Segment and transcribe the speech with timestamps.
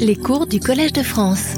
[0.00, 1.54] Les cours du Collège de France.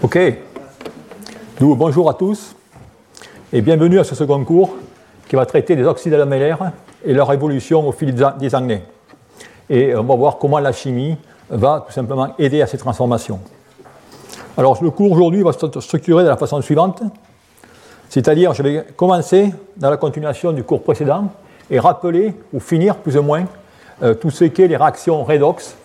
[0.00, 0.18] Ok.
[1.60, 2.54] Bonjour à tous
[3.52, 4.76] et bienvenue à ce second cours
[5.28, 6.70] qui va traiter des oxydes lamellaires
[7.04, 8.82] et leur évolution au fil des années.
[9.68, 11.16] Et on va voir comment la chimie
[11.50, 13.40] va tout simplement aider à ces transformations.
[14.56, 17.02] Alors le cours aujourd'hui va se structurer de la façon suivante,
[18.08, 21.32] c'est-à-dire je vais commencer dans la continuation du cours précédent
[21.70, 23.44] et rappeler ou finir plus ou moins
[24.02, 25.76] euh, tout ce qu'est les réactions redox,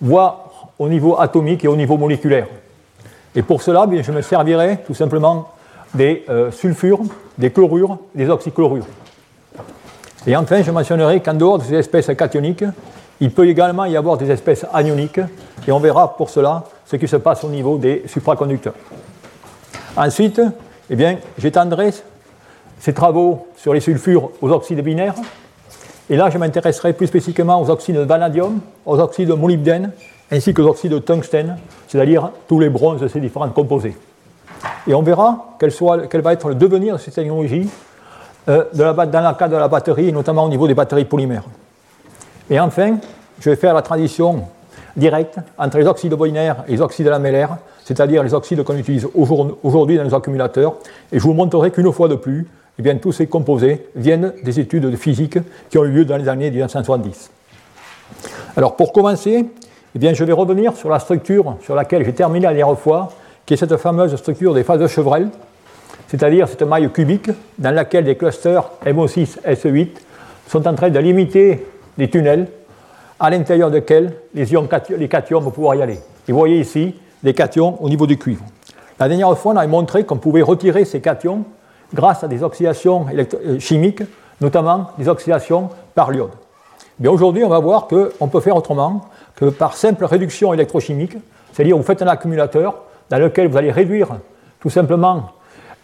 [0.00, 2.46] voire au niveau atomique et au niveau moléculaire.
[3.34, 5.48] Et pour cela, bien, je me servirai tout simplement
[5.94, 7.00] des euh, sulfures,
[7.38, 8.86] des chlorures, des oxychlorures.
[10.26, 12.64] Et enfin, je mentionnerai qu'en dehors de ces espèces cationiques,
[13.20, 15.20] il peut également y avoir des espèces anioniques,
[15.66, 18.74] et on verra pour cela ce qui se passe au niveau des supraconducteurs.
[19.96, 20.40] Ensuite,
[20.90, 21.92] eh j'étendrai
[22.84, 25.14] ces travaux sur les sulfures aux oxydes binaires,
[26.10, 29.92] et là, je m'intéresserai plus spécifiquement aux oxydes de vanadium, aux oxydes de molybdène,
[30.30, 31.56] ainsi qu'aux oxydes de tungstène,
[31.88, 33.96] c'est-à-dire tous les bronzes de ces différentes composés.
[34.86, 35.70] Et on verra quel,
[36.20, 37.70] va être le devenir de ces technologies
[38.50, 41.44] euh, dans le cadre de la batterie, et notamment au niveau des batteries polymères.
[42.50, 42.98] Et enfin,
[43.40, 44.42] je vais faire la transition
[44.94, 49.96] directe entre les oxydes binaires et les oxydes lamellaires, c'est-à-dire les oxydes qu'on utilise aujourd'hui
[49.96, 50.74] dans nos accumulateurs,
[51.10, 52.46] et je vous montrerai qu'une fois de plus,
[52.78, 55.38] eh bien, tous ces composés viennent des études de physique
[55.70, 57.30] qui ont eu lieu dans les années 1970.
[58.56, 59.46] Alors pour commencer,
[59.94, 63.12] eh bien, je vais revenir sur la structure sur laquelle j'ai terminé la dernière fois,
[63.46, 65.28] qui est cette fameuse structure des phases de Chevrel,
[66.08, 69.88] c'est-à-dire cette maille cubique dans laquelle des clusters MO6, SE8
[70.48, 72.48] sont en train de limiter des tunnels
[73.20, 75.98] à l'intérieur desquels les, ions les cations vont pouvoir y aller.
[76.28, 78.44] Vous voyez ici les cations au niveau du cuivre.
[78.98, 81.44] La dernière fois, on avait montré qu'on pouvait retirer ces cations
[81.94, 84.02] grâce à des oxydations euh, chimiques,
[84.40, 86.30] notamment des oxydations par l'iode.
[87.00, 89.02] Mais aujourd'hui, on va voir qu'on peut faire autrement
[89.34, 91.16] que par simple réduction électrochimique,
[91.52, 94.08] c'est-à-dire vous faites un accumulateur dans lequel vous allez réduire
[94.60, 95.30] tout simplement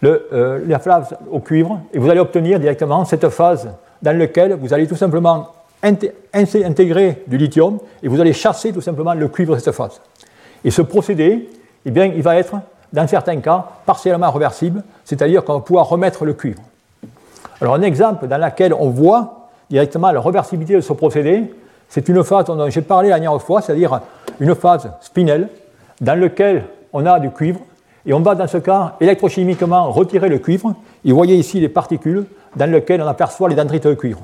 [0.01, 3.69] le, euh, la phase au cuivre et vous allez obtenir directement cette phase
[4.01, 5.47] dans laquelle vous allez tout simplement
[5.83, 10.01] intégrer du lithium et vous allez chasser tout simplement le cuivre de cette phase.
[10.63, 11.49] Et ce procédé,
[11.85, 12.55] eh bien, il va être,
[12.93, 16.61] dans certains cas, partiellement réversible, c'est-à-dire qu'on va pouvoir remettre le cuivre.
[17.61, 21.53] Alors un exemple dans lequel on voit directement la réversibilité de ce procédé,
[21.89, 24.01] c'est une phase dont j'ai parlé la dernière fois, c'est-à-dire
[24.39, 25.49] une phase spinelle,
[25.99, 27.59] dans laquelle on a du cuivre,
[28.05, 30.73] et on va dans ce cas électrochimiquement retirer le cuivre,
[31.05, 32.25] et vous voyez ici les particules
[32.55, 34.21] dans lesquelles on aperçoit les dendrites de cuivre.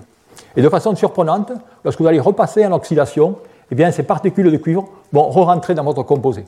[0.55, 1.51] Et de façon surprenante,
[1.83, 3.37] lorsque vous allez repasser en oxydation,
[3.71, 6.45] eh bien, ces particules de cuivre vont re-rentrer dans votre composé.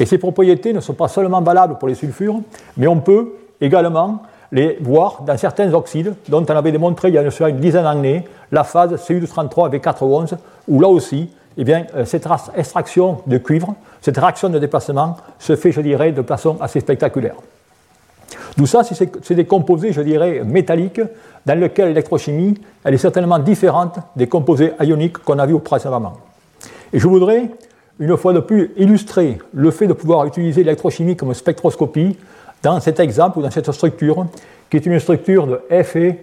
[0.00, 2.40] Et ces propriétés ne sont pas seulement valables pour les sulfures,
[2.76, 7.18] mais on peut également les voir dans certains oxydes, dont on avait démontré il y
[7.18, 10.36] a une dizaine d'années la phase Cu233 avec 411,
[10.68, 15.56] où là aussi, eh bien, euh, cette extraction de cuivre, cette réaction de déplacement se
[15.56, 17.36] fait, je dirais, de façon assez spectaculaire.
[18.56, 21.00] D'où ça, c'est des composés, je dirais, métalliques,
[21.46, 22.54] dans lesquels l'électrochimie,
[22.84, 26.14] elle est certainement différente des composés ioniques qu'on a vus précédemment.
[26.92, 27.48] Et je voudrais,
[27.98, 32.16] une fois de plus, illustrer le fait de pouvoir utiliser l'électrochimie comme spectroscopie
[32.62, 34.26] dans cet exemple ou dans cette structure,
[34.70, 36.16] qui est une structure de Fe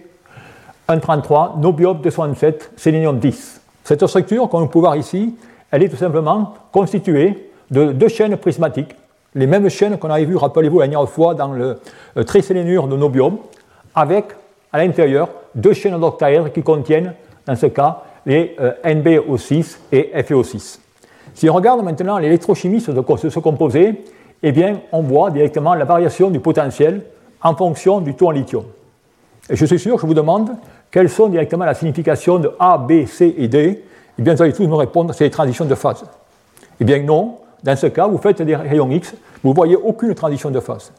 [0.88, 3.60] 133, nobium 267, sélénium 10.
[3.84, 5.34] Cette structure, comme on peut voir ici,
[5.70, 8.94] elle est tout simplement constituée de deux chaînes prismatiques,
[9.34, 11.78] les mêmes chaînes qu'on avait vues, rappelez-vous, la dernière fois dans le
[12.16, 13.38] euh, trisélénure de nobium,
[13.94, 14.26] avec
[14.72, 17.14] à l'intérieur deux chaînes d'octaèdres qui contiennent,
[17.46, 20.78] dans ce cas, les euh, NbO6 et FeO6.
[21.34, 24.04] Si on regarde maintenant l'électrochimie de ce composé,
[24.42, 27.02] eh bien, on voit directement la variation du potentiel
[27.42, 28.64] en fonction du taux en lithium.
[29.48, 30.50] Et je suis sûr je vous demande
[30.90, 33.84] quelles sont directement la signification de A, B, C et D?
[34.18, 36.04] Eh bien, vous allez tous me répondre, c'est les transitions de phase.
[36.80, 37.36] Eh bien, non.
[37.62, 39.14] Dans ce cas, vous faites des rayons X,
[39.44, 40.92] vous ne voyez aucune transition de phase.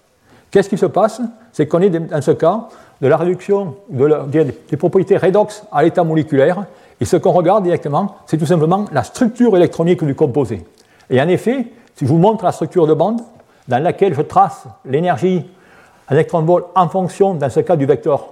[0.52, 1.22] Qu'est-ce qui se passe?
[1.52, 2.68] C'est qu'on est dans ce cas
[3.02, 6.66] de la réduction des propriétés redox à l'état moléculaire,
[7.02, 10.64] et ce qu'on regarde directement, c'est tout simplement la structure électronique du composé.
[11.10, 11.66] Et en effet,
[11.96, 13.22] si je vous montre la structure de bande,
[13.68, 15.44] dans laquelle je trace l'énergie
[16.12, 18.30] électron-volt en fonction, dans ce cas, du vecteur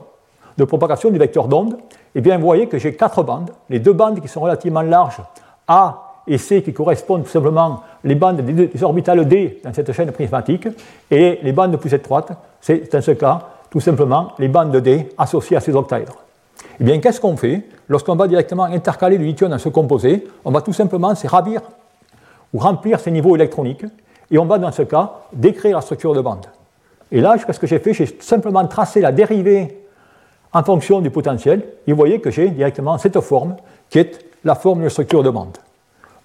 [0.55, 1.77] de propagation, du vecteur d'onde,
[2.13, 3.49] eh bien, vous voyez que j'ai quatre bandes.
[3.69, 5.21] Les deux bandes qui sont relativement larges,
[5.67, 10.11] A et C, qui correspondent tout simplement les bandes des orbitales D dans cette chaîne
[10.11, 10.67] prismatique,
[11.09, 12.31] et les bandes plus étroites,
[12.61, 13.39] c'est dans ce cas
[13.71, 16.17] tout simplement les bandes D associées à ces octaèdres.
[16.79, 20.51] Eh bien, qu'est-ce qu'on fait Lorsqu'on va directement intercaler du lithium dans ce composé, on
[20.51, 21.61] va tout simplement se ravir
[22.53, 23.85] ou remplir ces niveaux électroniques,
[24.31, 26.45] et on va dans ce cas décrire la structure de bande.
[27.11, 29.79] Et là, ce que j'ai fait, j'ai simplement tracé la dérivée
[30.53, 31.63] en fonction du potentiel.
[31.87, 33.55] Et vous voyez que j'ai directement cette forme
[33.89, 35.57] qui est la forme de structure de bande.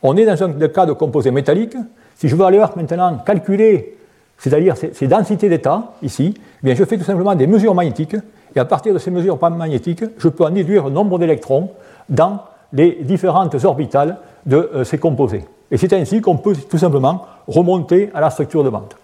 [0.03, 1.77] On est dans un cas de composé métallique.
[2.17, 3.97] Si je veux aller maintenant calculer,
[4.39, 8.17] c'est-à-dire ces, densités d'état, ici, eh bien je fais tout simplement des mesures magnétiques,
[8.57, 11.71] et à partir de ces mesures magnétiques, je peux en déduire le nombre d'électrons
[12.09, 12.41] dans
[12.73, 15.45] les différentes orbitales de euh, ces composés.
[15.71, 18.95] Et c'est ainsi qu'on peut tout simplement remonter à la structure de bande.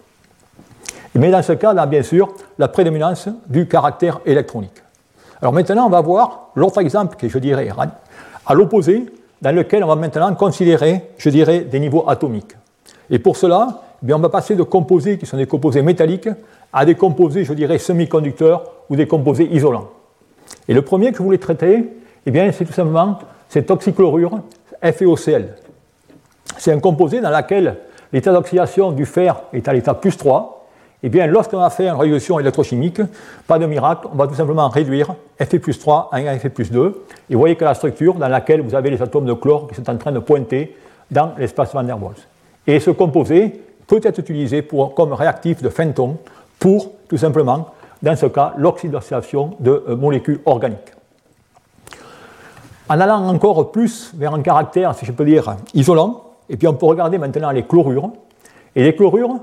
[1.15, 4.81] Mais dans ce cas, là, bien sûr, la prédominance du caractère électronique.
[5.41, 7.69] Alors maintenant, on va voir l'autre exemple que je dirais
[8.45, 9.05] à l'opposé,
[9.41, 12.55] dans lequel on va maintenant considérer, je dirais, des niveaux atomiques.
[13.09, 16.29] Et pour cela, eh bien, on va passer de composés qui sont des composés métalliques
[16.71, 19.89] à des composés, je dirais, semi-conducteurs ou des composés isolants.
[20.67, 21.85] Et le premier que je voulais traiter,
[22.25, 23.17] eh c'est tout simplement
[23.47, 24.41] cette oxychlorure
[24.83, 25.45] FeOCl.
[26.57, 27.77] C'est un composé dans lequel
[28.11, 30.67] l'état d'oxydation du fer est à l'état plus 3,
[31.03, 33.01] eh bien, lorsqu'on va faire une résolution électrochimique,
[33.47, 36.69] pas de miracle, on va tout simplement réduire Fe plus 3 à 1 Fe plus
[36.69, 37.05] 2.
[37.29, 39.75] Et vous voyez que la structure dans laquelle vous avez les atomes de chlore qui
[39.75, 40.75] sont en train de pointer
[41.09, 42.17] dans l'espace Van der Waals.
[42.67, 46.17] Et ce composé peut être utilisé pour, comme réactif de Fenton
[46.59, 47.69] pour, tout simplement,
[48.01, 50.93] dans ce cas, l'oxydation de euh, molécules organiques.
[52.89, 56.73] En allant encore plus vers un caractère, si je peux dire, isolant, et puis on
[56.73, 58.11] peut regarder maintenant les chlorures.
[58.75, 59.39] Et les chlorures,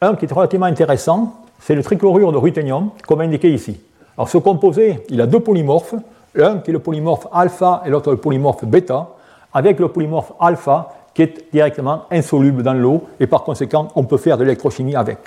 [0.00, 3.80] un qui est relativement intéressant, c'est le trichlorure de ruthénium, comme indiqué ici.
[4.16, 5.94] Alors ce composé, il a deux polymorphes,
[6.34, 9.10] l'un qui est le polymorphe alpha et l'autre le polymorphe bêta,
[9.52, 14.16] avec le polymorphe alpha qui est directement insoluble dans l'eau et par conséquent on peut
[14.16, 15.18] faire de l'électrochimie avec.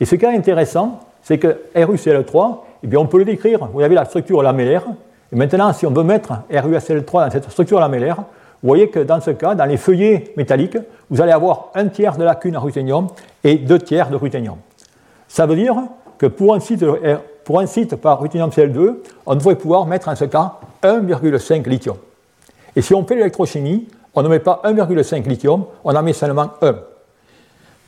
[0.00, 3.80] Et ce qui est intéressant, c'est que RuCl3, eh bien, on peut le décrire, vous
[3.80, 4.84] avez la structure lamellaire,
[5.32, 8.16] et maintenant si on veut mettre RuCl3 dans cette structure lamellaire,
[8.62, 10.78] vous voyez que dans ce cas, dans les feuillets métalliques,
[11.10, 13.08] vous allez avoir un tiers de lacune à ruthénium
[13.42, 14.58] et deux tiers de ruthénium.
[15.26, 15.74] Ça veut dire
[16.16, 16.84] que pour un site,
[17.44, 17.60] pour
[18.00, 18.94] par ruthénium Cl2,
[19.26, 21.96] on devrait pouvoir mettre en ce cas 1,5 lithium.
[22.76, 26.50] Et si on fait l'électrochimie, on ne met pas 1,5 lithium, on en met seulement
[26.62, 26.74] 1.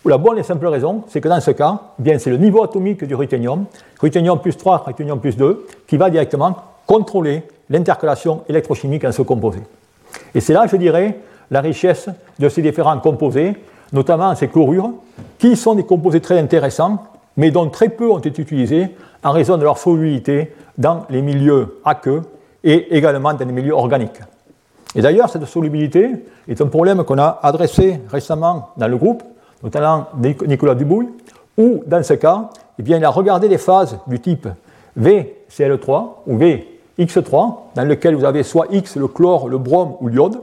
[0.06, 2.62] La bonne et simple raison, c'est que dans ce cas, eh bien c'est le niveau
[2.62, 3.64] atomique du ruthénium,
[3.98, 6.54] ruthénium plus 3, ruthénium plus 2, qui va directement
[6.86, 9.60] contrôler l'intercalation électrochimique en ce composé.
[10.34, 11.18] Et c'est là, je dirais,
[11.50, 13.54] la richesse de ces différents composés,
[13.94, 14.90] notamment ces chlorures,
[15.38, 17.02] qui sont des composés très intéressants,
[17.38, 18.88] mais dont très peu ont été utilisés
[19.22, 22.20] en raison de leur solubilité dans les milieux aqueux
[22.62, 24.20] et également dans les milieux organiques.
[24.94, 26.10] Et d'ailleurs, cette solubilité
[26.46, 29.22] est un problème qu'on a adressé récemment dans le groupe,
[29.64, 30.06] notamment
[30.46, 31.08] Nicolas Dubouille,
[31.58, 34.46] où, dans ce cas, eh bien, il a regardé des phases du type
[35.00, 36.69] VCl3 ou V
[36.99, 40.40] X3, dans lequel vous avez soit X, le chlore, le brome ou l'iode,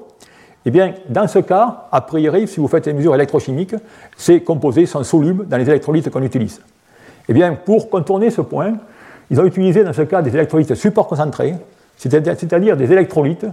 [0.65, 3.75] eh bien, dans ce cas, a priori, si vous faites des mesures électrochimiques,
[4.17, 6.61] ces composés sont solubles dans les électrolytes qu'on utilise.
[7.29, 8.73] Eh bien, pour contourner ce point,
[9.29, 11.55] ils ont utilisé dans ce cas des électrolytes super concentrés,
[11.95, 13.45] c'est-à-dire des électrolytes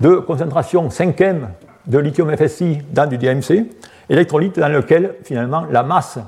[0.00, 1.40] de concentration 5e
[1.88, 3.66] de lithium FSI dans du DMC,
[4.08, 6.18] électrolytes dans lequel finalement la masse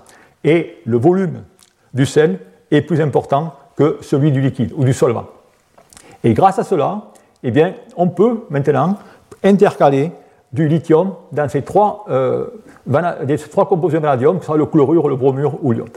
[0.43, 1.43] et le volume
[1.95, 2.39] du sel
[2.71, 5.27] est plus important que celui du liquide ou du solvant.
[6.25, 7.03] Et grâce à cela,
[7.43, 8.97] eh bien, on peut maintenant
[9.43, 10.13] intercaler
[10.53, 12.47] du lithium dans ces trois, euh,
[13.51, 15.97] trois composés de vanadium, que sont le chlorure, le bromure ou l'iode.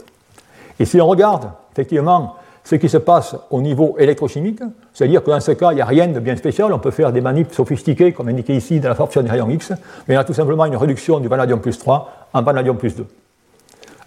[0.78, 4.60] Et si on regarde effectivement ce qui se passe au niveau électrochimique,
[4.94, 7.12] c'est-à-dire que dans ce cas, il n'y a rien de bien spécial, on peut faire
[7.12, 9.72] des manips sophistiquées, comme indiqué ici dans la fonction des rayons X,
[10.08, 13.06] mais on a tout simplement une réduction du vanadium plus 3 en vanadium plus 2.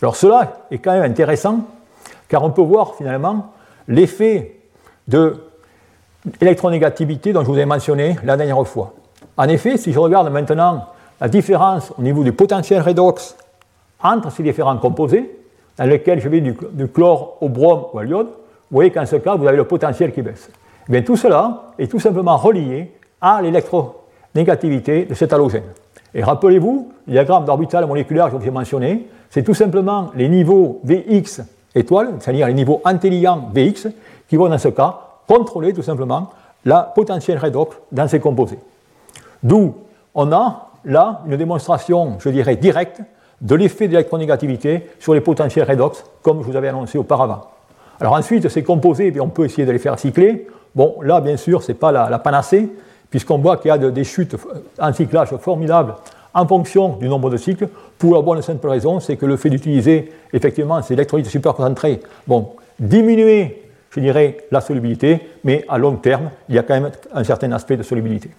[0.02, 1.60] Alors cela est quand même intéressant,
[2.28, 3.54] car on peut voir finalement
[3.88, 4.60] l'effet
[5.08, 5.36] de
[6.42, 8.94] électronégativité dont je vous ai mentionné la dernière fois.
[9.38, 10.88] En effet, si je regarde maintenant
[11.22, 13.36] la différence au niveau du potentiel redox
[14.02, 15.38] entre ces différents composés,
[15.78, 16.56] dans lesquels je vais du,
[16.88, 18.30] chlore au brome ou à l'iode,
[18.70, 20.50] vous voyez qu'en ce cas, vous avez le potentiel qui baisse.
[20.88, 25.64] Eh bien, tout cela est tout simplement relié à l'électronégativité de cet halogène.
[26.14, 30.30] Et rappelez-vous, le diagramme d'orbital moléculaire que je vous ai mentionné, c'est tout simplement les
[30.30, 31.42] niveaux Vx
[31.76, 33.88] étoiles, c'est-à-dire les niveaux intelligents Vx,
[34.28, 36.30] qui vont dans ce cas contrôler tout simplement
[36.66, 38.60] la potentielle redox dans ces composés.
[39.44, 39.76] D'où
[40.16, 43.02] on a là une démonstration, je dirais, directe
[43.40, 47.42] de l'effet d'électronégativité sur les potentiels redox, comme je vous avais annoncé auparavant.
[48.00, 50.48] Alors ensuite, ces composés, on peut essayer de les faire cycler.
[50.76, 52.70] Bon, là, bien sûr, ce n'est pas la, panacée,
[53.10, 54.36] puisqu'on voit qu'il y a des chutes
[54.80, 55.96] en cyclage formidables
[56.34, 59.50] en fonction du nombre de cycles, pour la bonne simple raison, c'est que le fait
[59.50, 62.50] d'utiliser effectivement ces électrolytes superconcentrés, bon,
[62.80, 67.24] diminuer je dirais, la solubilité, mais à long terme, il y a quand même un
[67.24, 68.30] certain aspect de solubilité.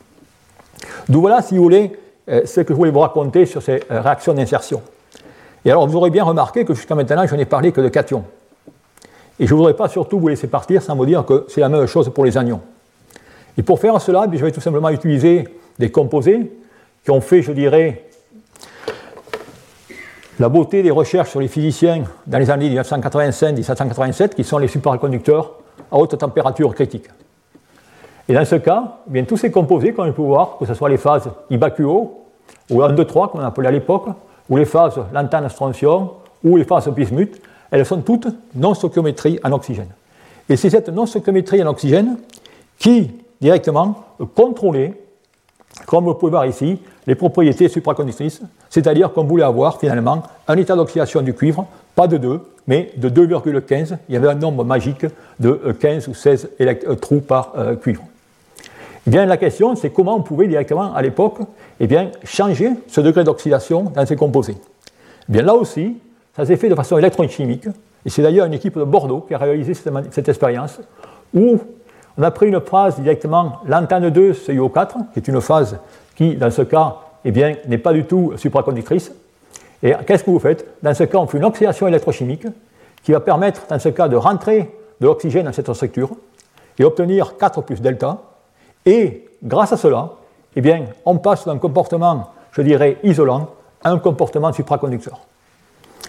[1.09, 1.93] D'où voilà, si vous voulez,
[2.29, 4.83] euh, ce que je voulais vous raconter sur ces euh, réactions d'insertion.
[5.65, 8.25] Et alors, vous aurez bien remarqué que jusqu'à maintenant, je n'ai parlé que de cations.
[9.41, 11.69] Et je ne voudrais pas surtout vous laisser partir sans vous dire que c'est la
[11.69, 12.61] même chose pour les anions.
[13.57, 16.53] Et pour faire cela, je vais tout simplement utiliser des composés
[17.05, 18.05] qui ont fait, je dirais,
[20.39, 25.55] la beauté des recherches sur les physiciens dans les années 1985-1787, qui sont les superconducteurs
[25.91, 27.07] à haute température critique.
[28.29, 30.75] Et dans ce cas, eh bien, tous ces composés, comme on peut voir, que ce
[30.75, 32.25] soit les phases IBAQO,
[32.71, 34.07] ou 1, 2, 3, qu'on appelait à l'époque,
[34.49, 36.11] ou les phases lantane-strontium,
[36.45, 39.89] ou les phases bismuth, elles sont toutes non-stoichiométrie en oxygène.
[40.49, 42.19] Et c'est cette non-stoichiométrie en oxygène
[42.79, 43.11] qui,
[43.41, 44.95] directement, contrôlait,
[45.87, 50.77] comme vous pouvez voir ici, les propriétés supraconductrices, c'est-à-dire qu'on voulait avoir finalement un état
[50.77, 53.97] d'oxydation du cuivre, pas de 2, mais de 2,15.
[54.09, 55.07] Il y avait un nombre magique
[55.41, 58.03] de 15 ou 16 euh, trous par euh, cuivre.
[59.07, 61.39] Eh bien, la question, c'est comment on pouvait directement, à l'époque,
[61.81, 64.57] eh bien, changer ce degré d'oxydation dans ces composés.
[65.29, 65.97] Eh bien, là aussi,
[66.39, 67.67] ça s'est fait de façon électrochimique,
[68.07, 70.79] et c'est d'ailleurs une équipe de Bordeaux qui a réalisé cette, expérience,
[71.35, 71.59] où
[72.17, 75.81] on a pris une phase directement, l'antenne 2 CiO4, qui est une phase
[76.15, 79.11] qui, dans ce cas, eh n'est pas du tout supraconductrice.
[79.83, 80.65] Et qu'est-ce que vous faites?
[80.81, 82.47] Dans ce cas, on fait une oxydation électrochimique
[83.03, 86.11] qui va permettre, dans ce cas, de rentrer de l'oxygène dans cette structure
[86.79, 88.17] et obtenir 4 plus delta,
[88.87, 90.11] et grâce à cela,
[90.55, 93.49] eh bien, on passe d'un comportement, je dirais, isolant
[93.83, 95.19] à un comportement supraconducteur.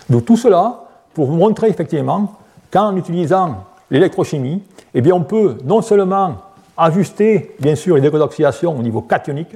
[0.10, 2.34] Donc tout cela pour vous montrer effectivement
[2.72, 4.64] qu'en utilisant l'électrochimie,
[4.94, 6.36] eh bien, on peut non seulement
[6.78, 9.56] ajuster, bien sûr, les degrés d'oxydation au niveau cationique,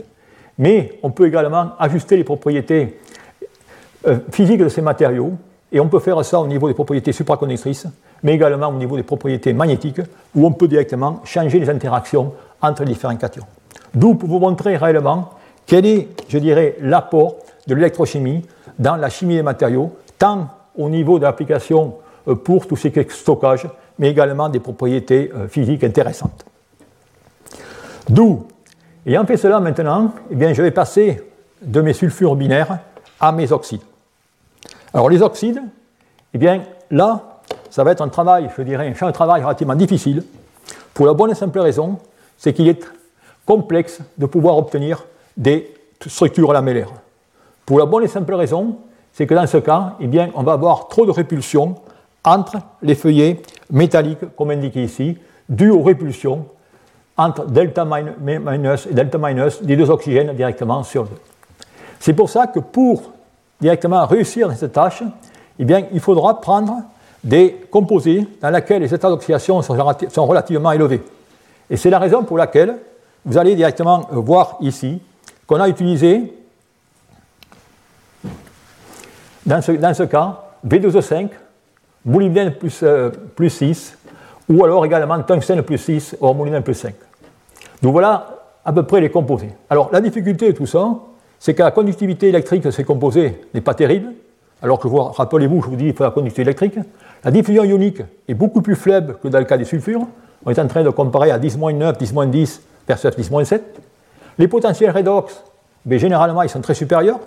[0.57, 3.00] mais on peut également ajuster les propriétés
[4.07, 5.33] euh, physiques de ces matériaux,
[5.72, 7.88] et on peut faire ça au niveau des propriétés supraconductrices,
[8.22, 10.01] mais également au niveau des propriétés magnétiques,
[10.36, 13.45] où on peut directement changer les interactions entre les différents cations.
[13.93, 15.31] D'où pour vous montrer réellement
[15.65, 18.45] quel est, je dirais, l'apport de l'électrochimie
[18.77, 19.91] dans la chimie des matériaux,
[20.77, 21.96] au niveau de l'application
[22.27, 23.68] euh, pour tout ce qui est stockage,
[24.00, 26.46] mais également des propriétés euh, physiques intéressantes.
[28.10, 28.48] D'où,
[29.06, 31.22] ayant fait cela maintenant, eh bien, je vais passer
[31.62, 32.80] de mes sulfures binaires
[33.20, 33.82] à mes oxydes.
[34.94, 35.62] Alors les oxydes,
[36.34, 37.39] eh bien, là,
[37.70, 40.24] ça va être un travail, je dirais, un champ de travail relativement difficile,
[40.94, 41.98] pour la bonne et simple raison
[42.38, 42.86] c'est qu'il est
[43.46, 45.06] complexe de pouvoir obtenir
[45.38, 45.74] des
[46.06, 46.92] structures lamellaires.
[47.65, 48.77] Pour la bonne et simple raison,
[49.13, 51.75] c'est que dans ce cas, eh bien, on va avoir trop de répulsion
[52.24, 55.17] entre les feuillets métalliques, comme indiqué ici,
[55.48, 56.46] dues aux répulsions
[57.15, 61.17] entre delta minus et delta minus des deux oxygènes directement sur deux.
[62.00, 63.12] C'est pour ça que pour
[63.62, 65.03] directement réussir dans cette tâche,
[65.60, 66.77] eh bien, il faudra prendre
[67.24, 71.01] des composés dans lesquels les états d'oxydation sont relativement élevés.
[71.70, 72.77] Et c'est la raison pour laquelle
[73.25, 75.00] vous allez directement voir ici
[75.48, 76.34] qu'on a utilisé,
[79.45, 81.29] dans ce, cas, V2O5,
[82.05, 83.97] molybdène plus, euh, plus 6,
[84.50, 86.93] ou alors également tungstène plus 6, ou molybdène plus 5.
[87.81, 88.27] Donc voilà
[88.63, 89.50] à peu près les composés.
[89.69, 90.88] Alors la difficulté de tout ça,
[91.39, 94.13] c'est que la conductivité électrique de ces composés n'est pas terrible,
[94.62, 96.79] alors que rappelez-vous, je vous dis qu'il faut la conductivité électrique.
[97.25, 100.07] La diffusion ionique est beaucoup plus faible que dans le cas des sulfures,
[100.45, 103.62] on est en train de comparer à 10-9, 10-10 versus 10-7.
[104.38, 105.43] Les potentiels redox,
[105.85, 107.19] mais généralement, ils sont très supérieurs.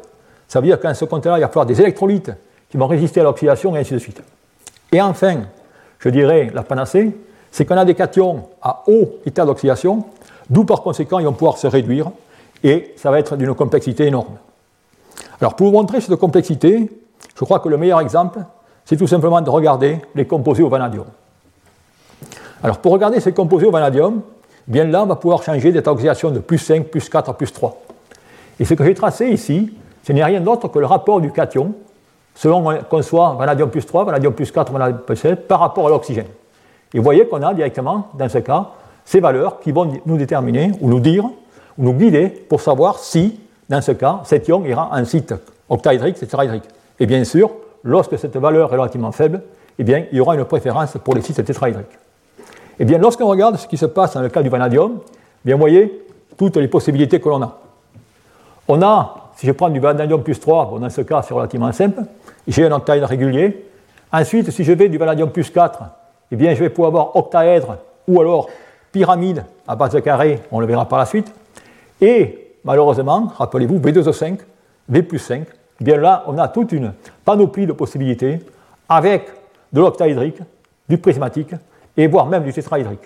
[0.48, 2.32] Ça veut dire qu'en ce compte-là, il va falloir des électrolytes
[2.70, 4.22] qui vont résister à l'oxydation et ainsi de suite.
[4.92, 5.42] Et enfin,
[5.98, 7.16] je dirais la panacée,
[7.50, 10.04] c'est qu'on a des cations à haut état d'oxydation,
[10.50, 12.10] d'où par conséquent ils vont pouvoir se réduire,
[12.62, 14.36] et ça va être d'une complexité énorme.
[15.40, 16.90] Alors pour vous montrer cette complexité,
[17.38, 18.40] je crois que le meilleur exemple,
[18.84, 21.06] c'est tout simplement de regarder les composés au vanadium.
[22.62, 24.22] Alors pour regarder ces composés au vanadium,
[24.66, 27.52] bien là, on va pouvoir changer d'état d'oxydation de plus 5, plus 4 à plus
[27.52, 27.82] 3.
[28.58, 29.72] Et ce que j'ai tracé ici,
[30.06, 31.74] ce n'est rien d'autre que le rapport du cation,
[32.36, 35.90] selon qu'on soit vanadium plus 3, vanadium plus 4, vanadium plus 7, par rapport à
[35.90, 36.28] l'oxygène.
[36.94, 38.68] Et vous voyez qu'on a directement, dans ce cas,
[39.04, 43.40] ces valeurs qui vont nous déterminer, ou nous dire, ou nous guider pour savoir si,
[43.68, 45.34] dans ce cas, cet ion ira en site
[45.68, 46.64] octaédrique, tétraédrique.
[47.00, 47.50] Et bien sûr,
[47.82, 49.42] lorsque cette valeur est relativement faible,
[49.76, 51.98] eh bien, il y aura une préférence pour les sites tétraédriques.
[52.78, 55.00] Eh bien, lorsqu'on regarde ce qui se passe dans le cas du vanadium,
[55.44, 57.58] bien, vous voyez toutes les possibilités que l'on a.
[58.68, 61.70] On a, si je prends du vanadium plus 3, bon, dans ce cas, c'est relativement
[61.72, 62.02] simple,
[62.48, 63.66] j'ai un octaèdre régulier.
[64.12, 65.84] Ensuite, si je vais du vanadium plus 4,
[66.32, 67.76] eh bien, je vais pouvoir avoir octaèdre
[68.08, 68.48] ou alors
[68.90, 71.32] pyramide à base de carré, on le verra par la suite.
[72.00, 74.38] Et malheureusement, rappelez-vous, V2O5,
[74.88, 75.46] V plus 5,
[75.80, 78.38] eh bien là, on a toute une panoplie de possibilités
[78.88, 79.28] avec
[79.72, 80.38] de l'octaédrique,
[80.88, 81.54] du prismatique,
[81.96, 83.00] et voire même du tétraédrique.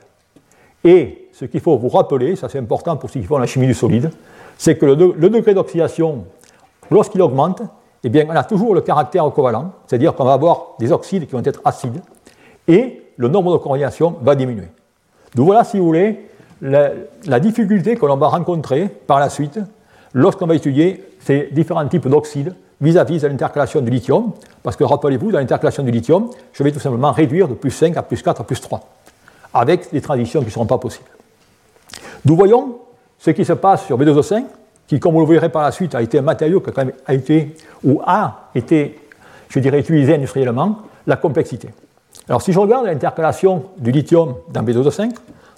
[0.84, 3.66] Et ce qu'il faut vous rappeler, ça c'est important pour ceux qui font la chimie
[3.66, 4.10] du solide,
[4.56, 6.24] c'est que le, degré d'oxydation,
[6.90, 7.62] lorsqu'il augmente,
[8.02, 11.32] eh bien, on a toujours le caractère covalent, c'est-à-dire qu'on va avoir des oxydes qui
[11.32, 12.00] vont être acides,
[12.66, 14.68] et le nombre de coordinations va diminuer.
[15.34, 16.28] Donc voilà, si vous voulez,
[16.62, 19.58] la, difficulté que l'on va rencontrer par la suite
[20.12, 24.32] lorsqu'on va étudier ces différents types d'oxydes vis-à-vis de l'intercalation du lithium,
[24.62, 27.96] parce que rappelez-vous, dans l'intercalation du lithium, je vais tout simplement réduire de plus 5
[27.96, 28.80] à plus 4 à plus 3,
[29.52, 31.08] avec des transitions qui ne seront pas possibles.
[32.24, 32.78] Nous voyons
[33.18, 34.44] ce qui se passe sur B2O5,
[34.86, 36.84] qui, comme vous le verrez par la suite, a été un matériau qui a, quand
[36.84, 37.54] même été,
[37.84, 38.98] ou a été,
[39.48, 41.68] je dirais, utilisé industriellement, la complexité.
[42.28, 45.10] Alors si je regarde l'intercalation du lithium dans B2O5,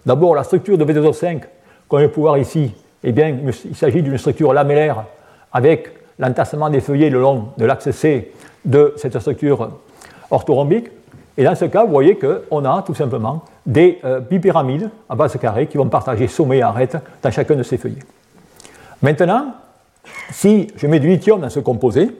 [0.06, 1.42] d'abord la structure de B2O5,
[1.88, 2.72] qu'on va pouvoir ici,
[3.04, 5.04] eh bien, il s'agit d'une structure lamellaire
[5.52, 8.32] avec l'entassement des feuillets le long de l'axe C
[8.64, 9.70] de cette structure
[10.30, 10.88] orthorhombique.
[11.36, 15.36] Et dans ce cas, vous voyez qu'on a tout simplement des euh, bipyramides à base
[15.38, 18.02] carrée qui vont partager sommet et arête dans chacun de ces feuillets.
[19.00, 19.54] Maintenant,
[20.30, 22.10] si je mets du lithium dans ce composé,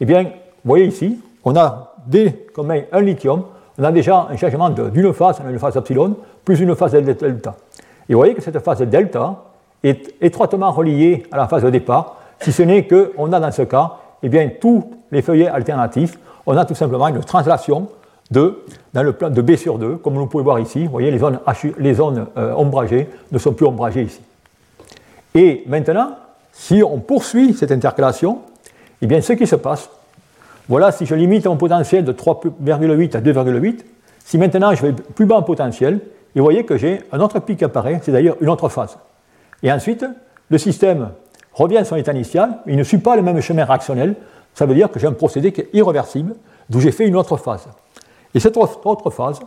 [0.00, 0.30] eh bien, vous
[0.64, 3.44] voyez ici, on a dès qu'on met un lithium,
[3.78, 7.54] on a déjà un changement d'une phase, une phase epsilon, plus une phase delta.
[8.08, 9.36] Et vous voyez que cette phase delta
[9.82, 13.62] est étroitement reliée à la phase de départ, si ce n'est qu'on a dans ce
[13.62, 13.92] cas,
[14.22, 17.88] eh bien, tous les feuillets alternatifs, on a tout simplement une translation
[18.32, 20.84] de, dans le plan de B sur 2, comme vous pouvez voir ici.
[20.84, 21.38] Vous voyez, les zones,
[21.78, 24.20] les zones euh, ombragées ne sont plus ombragées ici.
[25.34, 26.16] Et maintenant,
[26.52, 28.40] si on poursuit cette intercalation,
[29.00, 29.90] eh bien, ce qui se passe,
[30.68, 33.80] voilà, si je limite mon potentiel de 3,8 à 2,8,
[34.24, 36.00] si maintenant je vais plus bas en potentiel,
[36.34, 38.96] vous voyez que j'ai un autre pic qui apparaît, c'est d'ailleurs une autre phase.
[39.62, 40.04] Et ensuite,
[40.48, 41.10] le système
[41.52, 44.14] revient à son état initial, il ne suit pas le même chemin réactionnel,
[44.54, 46.34] ça veut dire que j'ai un procédé qui est irréversible,
[46.70, 47.66] d'où j'ai fait une autre phase.
[48.34, 49.40] Et cette autre phase,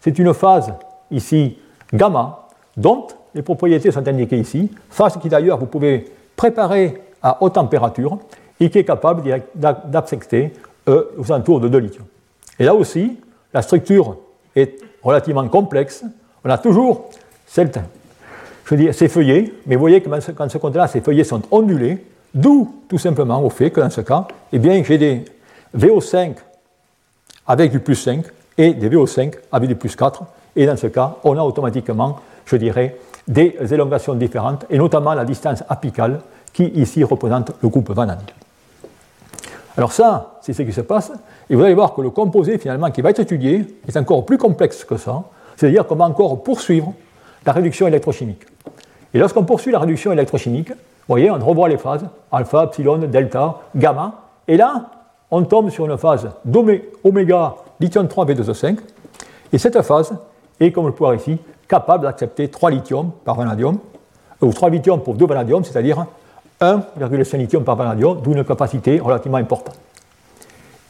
[0.00, 0.72] c'est une phase
[1.10, 1.58] ici
[1.92, 7.54] gamma, dont les propriétés sont indiquées ici, phase qui d'ailleurs vous pouvez préparer à haute
[7.54, 8.18] température
[8.60, 9.22] et qui est capable
[9.54, 10.52] d'accepter
[10.88, 12.04] euh, aux alentours de 2 lithium.
[12.58, 13.18] Et là aussi,
[13.52, 14.16] la structure
[14.54, 16.04] est relativement complexe.
[16.44, 17.08] On a toujours
[17.46, 17.78] cette,
[18.64, 21.42] je dire, ces feuillets, mais vous voyez que dans ce, ce là ces feuillets sont
[21.50, 22.04] ondulés,
[22.34, 25.24] d'où tout simplement au fait que dans ce cas, eh j'ai des
[25.76, 26.34] VO5
[27.48, 28.24] avec du plus 5
[28.58, 30.22] et des VO5 avec du plus 4.
[30.54, 35.24] Et dans ce cas, on a automatiquement, je dirais, des élongations différentes, et notamment la
[35.24, 36.20] distance apicale,
[36.52, 38.26] qui ici représente le groupe vanadine.
[39.76, 41.12] Alors ça, c'est ce qui se passe,
[41.48, 44.38] et vous allez voir que le composé finalement qui va être étudié est encore plus
[44.38, 45.22] complexe que ça,
[45.56, 46.94] c'est-à-dire qu'on va encore poursuivre
[47.46, 48.42] la réduction électrochimique.
[49.14, 50.74] Et lorsqu'on poursuit la réduction électrochimique, vous
[51.14, 54.14] voyez, on revoit les phases, alpha, epsilon, delta, gamma,
[54.48, 54.90] et là,
[55.30, 58.78] on tombe sur une phase d'oméga lithium 3 B2O5,
[59.52, 60.14] et cette phase
[60.60, 63.78] est, comme le pouvoir ici, capable d'accepter 3 lithiums par vanadium,
[64.40, 66.06] ou 3 lithiums pour 2 vanadium, c'est-à-dire
[66.60, 69.78] 1,5 lithium par vanadium, d'où une capacité relativement importante.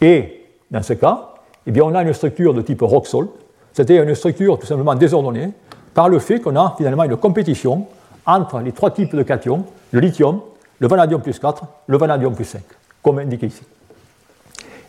[0.00, 1.30] Et dans ce cas,
[1.66, 3.28] eh bien, on a une structure de type salt,
[3.72, 5.50] c'est-à-dire une structure tout simplement désordonnée
[5.92, 7.86] par le fait qu'on a finalement une compétition
[8.24, 10.40] entre les trois types de cations, le lithium,
[10.78, 12.62] le vanadium plus 4, le vanadium plus 5,
[13.02, 13.62] comme indiqué ici.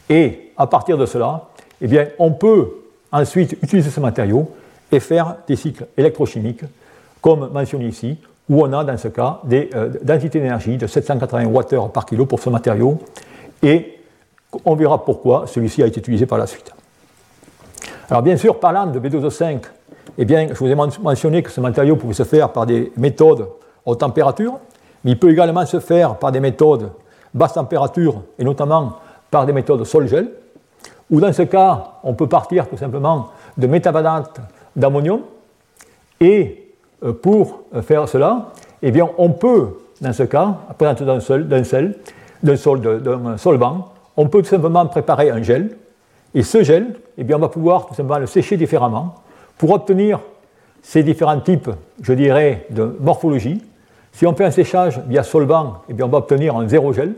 [0.09, 1.49] Et à partir de cela,
[1.81, 2.73] eh bien, on peut
[3.11, 4.51] ensuite utiliser ce matériau
[4.91, 6.63] et faire des cycles électrochimiques,
[7.21, 8.17] comme mentionné ici,
[8.49, 12.25] où on a dans ce cas des euh, densités d'énergie de 780 Wh par kilo
[12.25, 12.97] pour ce matériau,
[13.61, 13.99] et
[14.65, 16.73] on verra pourquoi celui-ci a été utilisé par la suite.
[18.09, 19.59] Alors bien sûr, parlant de B2O5,
[20.17, 23.47] eh bien, je vous ai mentionné que ce matériau pouvait se faire par des méthodes
[23.85, 24.57] haute température,
[25.03, 26.91] mais il peut également se faire par des méthodes
[27.33, 28.93] basse température, et notamment
[29.31, 30.29] par des méthodes sol-gel,
[31.11, 34.39] ou dans ce cas, on peut partir tout simplement de métavalente
[34.75, 35.21] d'ammonium,
[36.19, 38.49] et euh, pour euh, faire cela,
[38.81, 41.95] eh bien, on peut, dans ce cas, à partir d'un seul, d'un sel,
[42.43, 42.55] d'un
[43.37, 45.77] solvant, on peut tout simplement préparer un gel,
[46.33, 49.15] et ce gel, eh bien, on va pouvoir tout simplement le sécher différemment
[49.57, 50.19] pour obtenir
[50.81, 51.69] ces différents types,
[52.01, 53.61] je dirais, de morphologie.
[54.11, 57.15] Si on fait un séchage via solvant, eh bien, on va obtenir un zéro gel,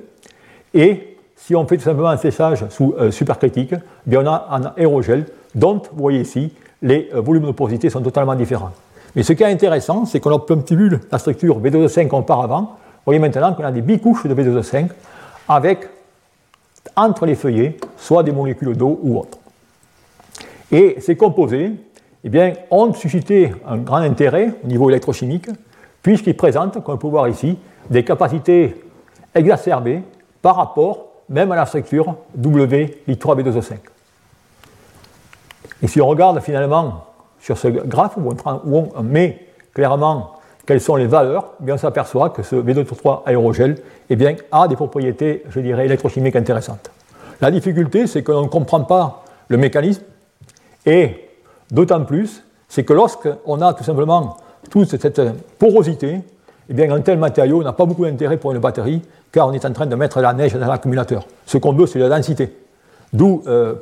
[0.74, 1.11] et
[1.46, 4.74] si on fait tout simplement un séchage sous euh, supercritique, eh bien, on a un
[4.78, 5.26] aérogel,
[5.56, 8.72] dont, vous voyez ici, les volumes de porosité sont totalement différents.
[9.16, 12.62] Mais ce qui est intéressant, c'est qu'on obtenu la structure B2O5 auparavant.
[12.62, 14.88] Vous voyez maintenant qu'on a des bicouches de B2O5
[15.50, 15.90] avec,
[16.96, 19.38] entre les feuillets, soit des molécules d'eau ou autres.
[20.72, 21.72] Et ces composés
[22.24, 25.48] eh bien, ont suscité un grand intérêt au niveau électrochimique,
[26.02, 27.58] puisqu'ils présentent, comme on peut voir ici,
[27.90, 28.76] des capacités
[29.36, 30.04] exacerbées
[30.42, 33.74] par rapport même à la structure W-I3B2O5.
[35.84, 37.06] Et si on regarde finalement
[37.40, 38.34] sur ce graphe où
[38.96, 40.34] on, met clairement
[40.66, 43.78] quelles sont les valeurs, eh bien on s'aperçoit que ce V2O3 aérogel
[44.10, 46.92] eh bien, a des propriétés, je dirais, électrochimiques intéressantes.
[47.40, 50.04] La difficulté, c'est que l'on ne comprend pas le mécanisme
[50.86, 51.30] et
[51.72, 54.38] d'autant plus, c'est que lorsqu'on a tout simplement
[54.70, 55.22] toute cette
[55.58, 56.22] porosité,
[56.72, 59.66] eh bien, un tel matériau n'a pas beaucoup d'intérêt pour une batterie, car on est
[59.66, 61.28] en train de mettre la neige dans l'accumulateur.
[61.46, 62.56] Ce qu'on veut, c'est la densité.
[63.12, 63.74] D'où euh,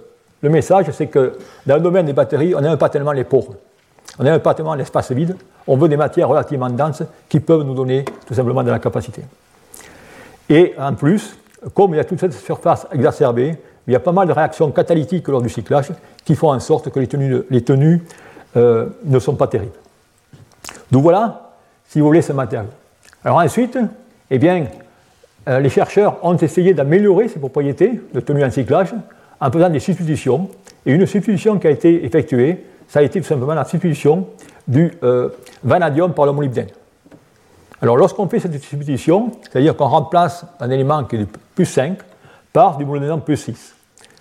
[0.42, 1.34] le message, c'est que
[1.68, 3.54] dans le domaine des batteries, on n'aime pas tellement les pores.
[4.18, 5.36] On n'aime pas tellement l'espace vide.
[5.68, 9.22] On veut des matières relativement denses qui peuvent nous donner tout simplement de la capacité.
[10.50, 11.38] Et en plus,
[11.76, 14.72] comme il y a toute cette surface exacerbée, il y a pas mal de réactions
[14.72, 15.92] catalytiques lors du cyclage
[16.26, 17.08] qui font en sorte que les
[17.62, 18.04] tenues,
[18.58, 19.78] euh, ne sont pas terribles.
[20.90, 21.52] Donc voilà,
[21.88, 22.70] si vous voulez, ce matériau.
[23.24, 23.78] Alors ensuite,
[24.32, 24.66] eh bien,
[25.48, 28.94] euh, les chercheurs ont essayé d'améliorer ces propriétés de tenue en cyclage
[29.42, 30.50] en faisant des substitutions.
[30.86, 34.28] Et une substitution qui a été effectuée, ça a été tout simplement la substitution
[34.68, 35.30] du euh,
[35.64, 36.68] vanadium par le molybdène.
[37.82, 41.98] Alors lorsqu'on fait cette substitution, c'est-à-dire qu'on remplace un élément qui est plus 5
[42.54, 43.76] par du molybdène plus 6.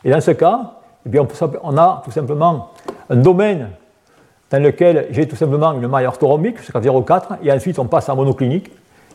[0.05, 0.75] Et dans ce cas,
[1.07, 1.27] eh bien,
[1.63, 2.73] on a tout simplement
[3.11, 3.71] un domaine
[4.51, 8.17] dans lequel j'ai tout simplement une maille orthorhombique jusqu'à 0,4 et ensuite on passe en
[8.17, 8.71] monoclinique.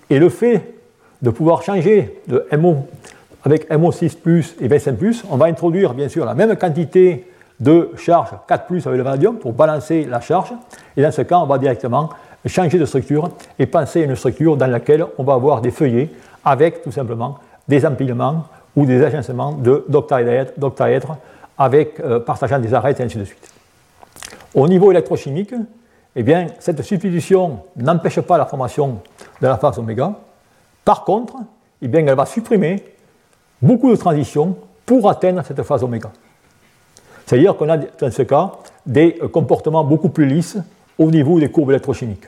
[0.09, 0.73] Et le fait
[1.21, 2.87] de pouvoir changer de MO
[3.43, 7.27] avec MO6 et V5 on va introduire bien sûr la même quantité
[7.59, 10.53] de charge 4 avec le vanadium pour balancer la charge.
[10.97, 12.09] Et dans ce cas, on va directement
[12.45, 16.09] changer de structure et penser à une structure dans laquelle on va avoir des feuillets
[16.43, 17.37] avec tout simplement
[17.67, 18.43] des empilements
[18.75, 21.17] ou des agencements d'octaèdres
[21.57, 23.49] avec euh, partageant des arêtes et ainsi de suite.
[24.53, 25.53] Au niveau électrochimique,
[26.15, 28.99] eh bien, cette substitution n'empêche pas la formation
[29.41, 30.13] de la phase oméga.
[30.85, 31.35] Par contre,
[31.81, 32.83] eh bien, elle va supprimer
[33.61, 36.11] beaucoup de transitions pour atteindre cette phase oméga.
[37.25, 38.51] C'est-à-dire qu'on a dans ce cas
[38.85, 40.57] des comportements beaucoup plus lisses
[40.99, 42.27] au niveau des courbes électrochimiques.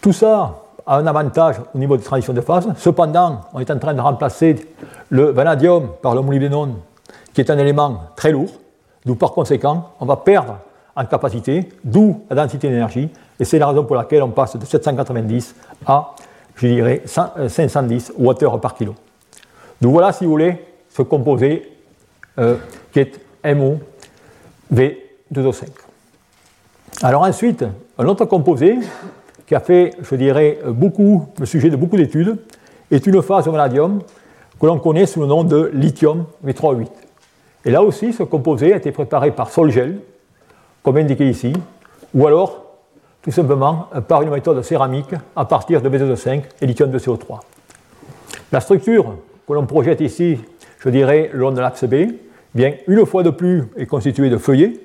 [0.00, 2.68] Tout ça a un avantage au niveau des transitions de phase.
[2.78, 4.56] Cependant, on est en train de remplacer
[5.10, 6.76] le vanadium par le molybdénone,
[7.32, 8.50] qui est un élément très lourd,
[9.04, 10.58] d'où par conséquent, on va perdre
[10.98, 13.08] en capacité, d'où la densité d'énergie,
[13.38, 15.54] et c'est la raison pour laquelle on passe de 790
[15.86, 16.16] à,
[16.56, 18.96] je dirais, 510 euh, Wh par kilo.
[19.80, 20.56] Donc voilà, si vous voulez,
[20.90, 21.70] ce composé
[22.38, 22.56] euh,
[22.92, 25.68] qui est MoV2O5.
[27.02, 27.64] Alors ensuite,
[27.96, 28.80] un autre composé
[29.46, 32.38] qui a fait, je dirais, beaucoup, le sujet de beaucoup d'études,
[32.90, 34.02] est une phase au vanadium
[34.60, 36.88] que l'on connaît sous le nom de lithium V38.
[37.64, 40.00] Et là aussi, ce composé a été préparé par Solgel,
[40.82, 41.52] comme indiqué ici,
[42.14, 42.64] ou alors
[43.22, 47.40] tout simplement par une méthode céramique à partir de B2O5 et lithium de CO3.
[48.52, 50.38] La structure que l'on projette ici,
[50.78, 52.12] je dirais, le long de l'axe B,
[52.54, 54.80] bien, une fois de plus, est constituée de feuillets,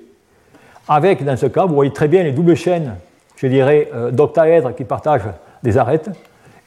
[0.88, 2.96] avec, dans ce cas, vous voyez très bien les doubles chaînes
[3.44, 6.10] je dirais, euh, d'octaèdres qui partagent des arêtes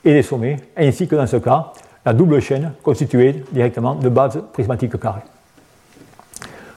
[0.04, 1.72] et des sommets, ainsi que dans ce cas,
[2.04, 5.22] la double chaîne constituée directement de bases prismatiques carrées.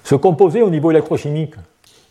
[0.03, 1.55] Ce composé au niveau électrochimique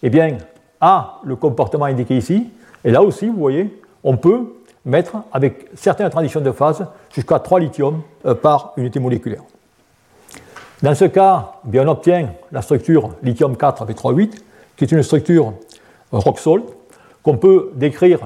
[0.03, 0.39] eh bien,
[0.81, 2.51] a le comportement indiqué ici,
[2.85, 7.61] et là aussi, vous voyez, on peut mettre avec certaines transitions de phase jusqu'à 3
[7.61, 9.43] lithiums euh, par unité moléculaire.
[10.83, 14.33] Dans ce cas, bien, on obtient la structure lithium 4 avec 3,8,
[14.77, 15.53] qui est une structure
[16.13, 16.63] rock salt,
[17.23, 18.21] qu'on peut décrire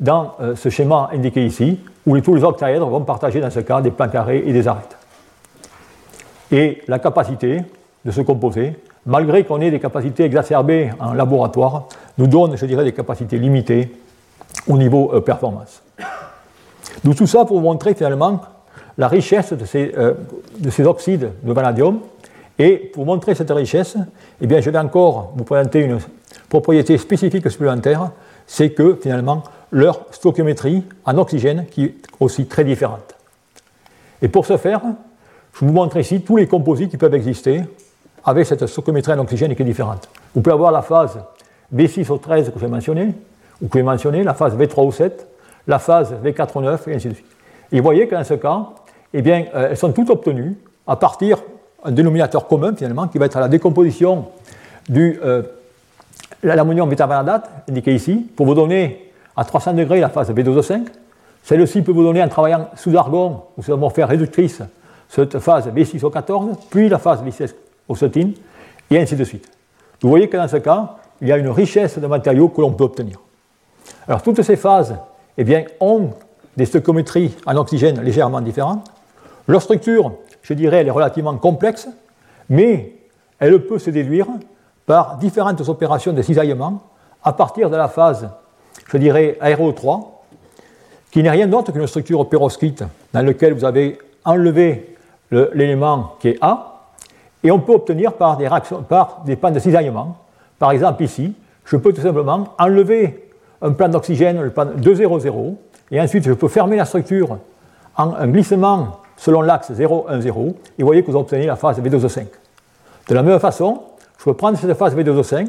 [0.00, 3.80] dans euh, ce schéma indiqué ici, où tous les octaèdres vont partager dans ce cas
[3.80, 4.96] des plans carrés et des arêtes.
[6.50, 7.62] Et la capacité
[8.04, 11.88] de ce composé, malgré qu'on ait des capacités exacerbées en laboratoire,
[12.18, 13.92] nous donne, je dirais, des capacités limitées
[14.68, 15.82] au niveau euh, performance.
[17.02, 18.40] Donc tout ça pour vous montrer finalement
[18.96, 20.14] la richesse de ces, euh,
[20.58, 22.00] de ces, oxydes de vanadium.
[22.58, 23.96] Et pour montrer cette richesse,
[24.40, 25.98] eh bien, je vais encore vous présenter une
[26.48, 28.10] propriété spécifique supplémentaire
[28.46, 33.14] c'est que finalement leur stoichiométrie en oxygène qui est aussi très différente.
[34.22, 34.82] Et pour ce faire,
[35.52, 37.62] je vous montre ici tous les composites qui peuvent exister
[38.24, 40.08] avec cette stoichiométrie en oxygène qui est différente.
[40.34, 41.18] Vous pouvez avoir la phase
[41.74, 43.14] V6 au 13 que j'ai mentionné,
[43.62, 45.26] ou que j'ai mentionné, la phase V3 au 7,
[45.66, 47.26] la phase V4 au 9, et ainsi de suite.
[47.72, 48.66] Et vous voyez que ce cas,
[49.12, 50.56] eh bien, euh, elles sont toutes obtenues
[50.86, 51.38] à partir
[51.84, 54.26] d'un dénominateur commun, finalement, qui va être la décomposition
[54.88, 55.42] du euh,
[56.42, 56.90] l'ammonium
[57.68, 60.86] indiqué ici, pour vous donner à 300 degrés la phase B2O5.
[61.42, 64.62] Celle-ci peut vous donner, en travaillant sous argon ou sous atmosphère réductrice,
[65.08, 67.22] cette phase B6O14, puis la phase
[67.88, 68.34] B6O17,
[68.90, 69.50] et ainsi de suite.
[70.02, 72.72] Vous voyez que dans ce cas, il y a une richesse de matériaux que l'on
[72.72, 73.20] peut obtenir.
[74.06, 74.96] Alors, toutes ces phases
[75.38, 76.10] eh bien, ont
[76.56, 78.86] des stoichiométries en oxygène légèrement différentes.
[79.48, 81.88] Leur structure, je dirais, elle est relativement complexe,
[82.48, 82.96] mais
[83.38, 84.26] elle peut se déduire
[84.86, 86.82] par différentes opérations de cisaillement
[87.22, 88.28] à partir de la phase,
[88.86, 90.24] je dirais, aéro 3,
[91.10, 94.96] qui n'est rien d'autre qu'une structure perovskite dans laquelle vous avez enlevé
[95.30, 96.73] l'élément qui est A,
[97.44, 100.16] et on peut obtenir par des, réactions, par des pannes de cisaillement,
[100.58, 103.30] par exemple ici, je peux tout simplement enlever
[103.60, 105.54] un plan d'oxygène, le plan 2,0,0,
[105.90, 107.38] et ensuite je peux fermer la structure
[107.96, 110.46] en un glissement selon l'axe 0, 1, 0,
[110.78, 112.26] et vous voyez que vous obtenez la phase V2O5.
[113.08, 113.82] De la même façon,
[114.18, 115.48] je peux prendre cette phase V2O5,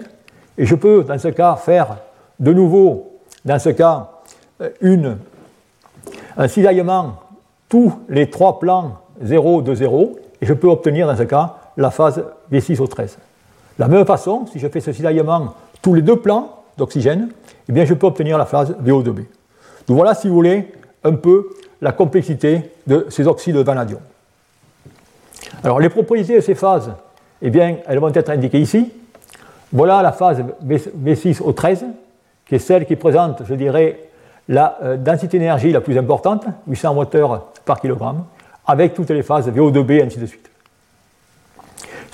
[0.58, 1.98] et je peux, dans ce cas, faire
[2.40, 4.10] de nouveau, dans ce cas,
[4.62, 5.16] euh,
[6.38, 7.16] un cisaillement
[7.70, 11.92] tous les trois plans 0, 2, 0, et je peux obtenir, dans ce cas, la
[11.92, 13.18] phase V6O13.
[13.78, 17.30] De la même façon, si je fais ce cisaillement tous les deux plans d'oxygène,
[17.68, 19.26] eh bien, je peux obtenir la phase VO2B.
[19.88, 20.72] Donc voilà, si vous voulez,
[21.04, 21.50] un peu
[21.82, 24.00] la complexité de ces oxydes de vanadium.
[25.64, 26.92] Alors, les propriétés de ces phases,
[27.42, 28.92] eh bien, elles vont être indiquées ici.
[29.72, 31.86] Voilà la phase V6O13,
[32.48, 34.00] qui est celle qui présente, je dirais,
[34.48, 38.26] la euh, densité d'énergie la plus importante, 800 moteurs par kilogramme,
[38.66, 40.50] avec toutes les phases VO2B et ainsi de suite.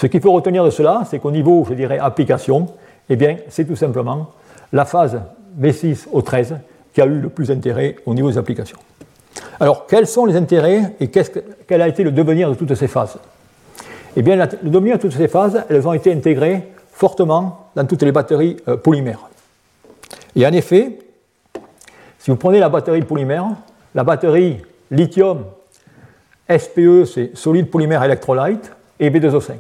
[0.02, 2.66] Ce qu'il faut retenir de cela, c'est qu'au niveau, je dirais, application,
[3.08, 4.32] eh bien, c'est tout simplement
[4.74, 5.22] la phase
[5.62, 6.56] V6 au 13
[6.92, 8.80] qui a eu le plus d'intérêt au niveau des applications.
[9.60, 13.20] Alors, quels sont les intérêts et quel a été le devenir de toutes ces phases?
[14.18, 18.02] Eh bien, le devenir de toutes ces phases, elles ont été intégrées fortement dans toutes
[18.02, 19.30] les batteries euh, polymères.
[20.36, 20.98] Et en effet,
[22.18, 23.50] si vous prenez la batterie polymère,
[23.94, 25.44] la batterie lithium
[26.50, 29.54] SPE, c'est solide polymère électrolyte, et B2O5.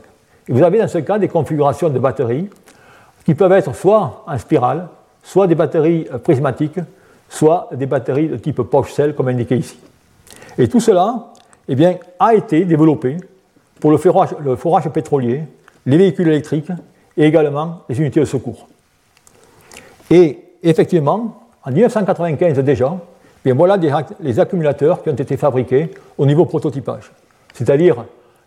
[0.48, 2.50] Vous avez dans ce cas des configurations de batteries
[3.26, 4.88] qui peuvent être soit en spirale,
[5.24, 6.80] soit des batteries euh, prismatiques,
[7.30, 9.80] soit des batteries de type poche-cell, comme indiqué ici.
[10.58, 11.32] Et tout cela
[11.68, 13.18] eh bien, a été développé
[13.80, 15.44] pour le forage, pétrolier,
[15.86, 16.72] les véhicules électriques
[17.18, 18.68] et également les unités de secours.
[20.10, 22.98] Et effectivement, en 1995 déjà,
[23.46, 23.78] eh voilà
[24.20, 27.12] les accumulateurs qui ont été fabriqués au niveau prototypage.
[27.54, 28.06] C'est-à-dire,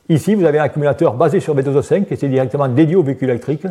[0.09, 3.67] ici, vous avez un accumulateur basé sur B2O5 qui était directement dédié aux véhicules électriques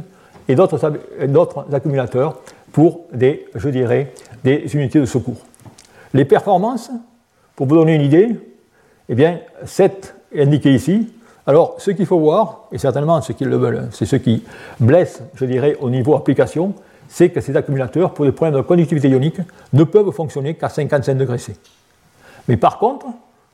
[0.47, 2.39] et d'autres accumulateurs
[2.71, 4.11] pour des, je dirais,
[4.43, 5.41] des unités de secours.
[6.13, 6.91] Les performances,
[7.55, 8.35] pour vous donner une idée,
[9.09, 11.13] eh bien, 7 est indiqué ici.
[11.45, 13.45] Alors, ce qu'il faut voir, et certainement ce qui
[13.91, 14.43] c'est ce qui
[14.79, 16.73] blesse, je dirais, au niveau application,
[17.07, 19.39] c'est que ces accumulateurs, pour des problèmes de conductivité ionique,
[19.73, 21.55] ne peuvent fonctionner qu'à 55 degrés C.
[22.47, 23.05] Mais par contre,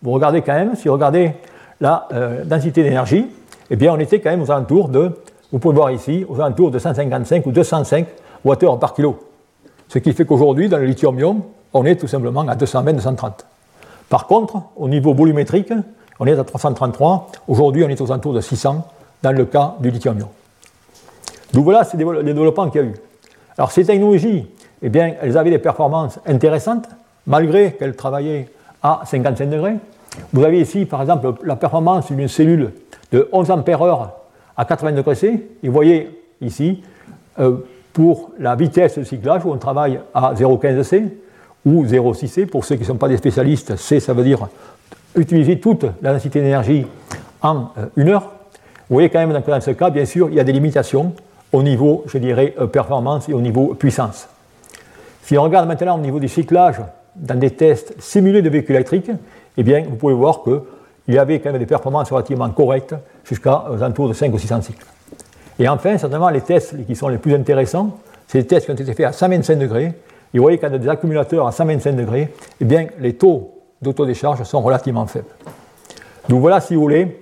[0.02, 1.34] vous regardez quand même, si vous regardez
[1.82, 3.28] la euh, densité d'énergie,
[3.70, 5.12] eh bien, on était quand même aux alentours de
[5.52, 8.08] vous pouvez voir ici, aux alentours de 155 ou 205
[8.46, 9.20] Wh par kilo.
[9.88, 11.42] Ce qui fait qu'aujourd'hui, dans le lithium-ion,
[11.74, 13.32] on est tout simplement à 220-230.
[14.08, 15.74] Par contre, au niveau volumétrique,
[16.20, 17.32] on est à 333.
[17.48, 18.88] Aujourd'hui, on est aux alentours de 600
[19.24, 20.30] dans le cas du lithium-ion.
[21.54, 22.94] Donc voilà les développements qu'il y a eu.
[23.58, 24.48] Alors ces technologies,
[24.82, 26.88] eh bien, elles avaient des performances intéressantes,
[27.26, 28.48] malgré qu'elles travaillaient
[28.84, 29.76] à 55 degrés.
[30.34, 32.72] Vous avez ici, par exemple, la performance d'une cellule
[33.12, 34.14] de 11 ampères-heure
[34.56, 35.48] à 80 degrés C.
[35.64, 36.10] Et vous voyez
[36.42, 36.84] ici,
[37.40, 37.58] euh,
[37.94, 41.06] pour la vitesse de cyclage, où on travaille à 0,15 C
[41.66, 44.48] ou 0,6 C, pour ceux qui ne sont pas des spécialistes, C, ça veut dire
[45.16, 46.86] utiliser toute la densité d'énergie
[47.42, 48.32] en euh, une heure.
[48.90, 51.14] Vous voyez quand même que dans ce cas, bien sûr, il y a des limitations
[51.52, 54.28] au niveau, je dirais, euh, performance et au niveau puissance.
[55.24, 56.82] Si on regarde maintenant au niveau du cyclage,
[57.16, 59.12] dans des tests simulés de véhicules électriques,
[59.60, 60.62] eh bien, vous pouvez voir que
[61.10, 62.96] il y avait quand même des performances relativement correctes
[63.26, 64.86] jusqu'à aux alentours de 5 ou 600 cycles.
[65.58, 68.76] Et enfin, certainement, les tests qui sont les plus intéressants, c'est les tests qui ont
[68.76, 69.94] été faits à 125 degrés.
[70.34, 74.62] Et vous voyez qu'à des accumulateurs à 125 degrés, eh bien, les taux d'autodécharge sont
[74.62, 75.28] relativement faibles.
[76.30, 77.20] Donc voilà, si vous voulez,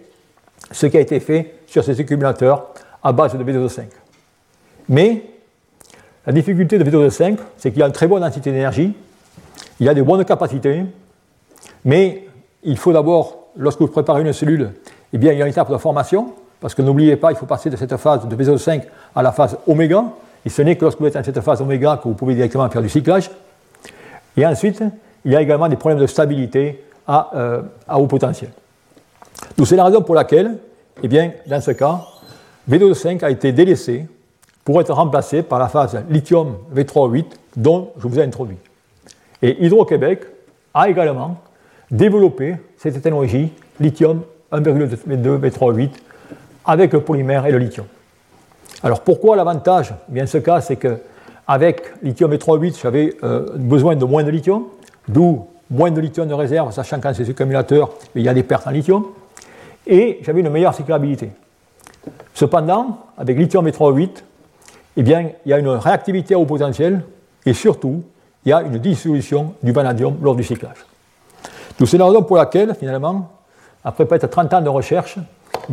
[0.71, 2.67] ce qui a été fait sur ces accumulateurs
[3.01, 3.83] à base de V2O5.
[4.89, 5.23] Mais
[6.25, 8.93] la difficulté de V2O5, c'est qu'il y a une très bonne densité d'énergie,
[9.79, 10.83] il y a de bonnes capacités,
[11.85, 12.26] mais
[12.67, 14.71] il faut d'abord lorsque vous préparez une cellule,
[15.13, 17.69] eh il y a une étape de formation, parce que n'oubliez pas, il faut passer
[17.69, 18.83] de cette phase de BSO5
[19.15, 20.03] à la phase oméga,
[20.45, 22.69] et ce n'est que lorsque vous êtes dans cette phase oméga que vous pouvez directement
[22.69, 23.31] faire du cyclage.
[24.35, 24.83] Et ensuite,
[25.25, 27.61] il y a également des problèmes de stabilité à, euh,
[27.95, 28.51] haut potentiel.
[29.57, 30.57] Donc c'est la raison pour laquelle,
[31.01, 32.01] eh bien, dans ce cas,
[32.69, 34.05] V2O5 a été délaissé
[34.65, 37.25] pour être remplacé par la phase lithium V3O8
[37.55, 38.57] dont je vous ai introduit.
[39.41, 40.21] Et Hydro-Québec
[40.73, 41.37] a également
[41.91, 44.21] développé cette technologie lithium
[44.51, 45.89] 1,2 B38
[46.65, 47.85] avec le polymère et le lithium.
[48.83, 49.93] Alors pourquoi l'avantage?
[50.07, 50.99] Bien ce cas, c'est que
[51.47, 54.65] avec lithium B38, j'avais euh, besoin de moins de lithium,
[55.07, 58.67] d'où moins de lithium de réserve, sachant qu'en ces accumulateurs, il y a des pertes
[58.67, 59.05] en lithium,
[59.85, 61.29] et j'avais une meilleure cyclabilité.
[62.33, 64.09] Cependant, avec lithium B38,
[64.97, 67.01] eh bien, il y a une réactivité au potentiel,
[67.45, 68.03] et surtout,
[68.45, 70.85] il y a une dissolution du vanadium lors du cyclage.
[71.79, 73.31] Donc c'est la raison pour laquelle, finalement,
[73.83, 75.17] après peut-être 30 ans de recherche,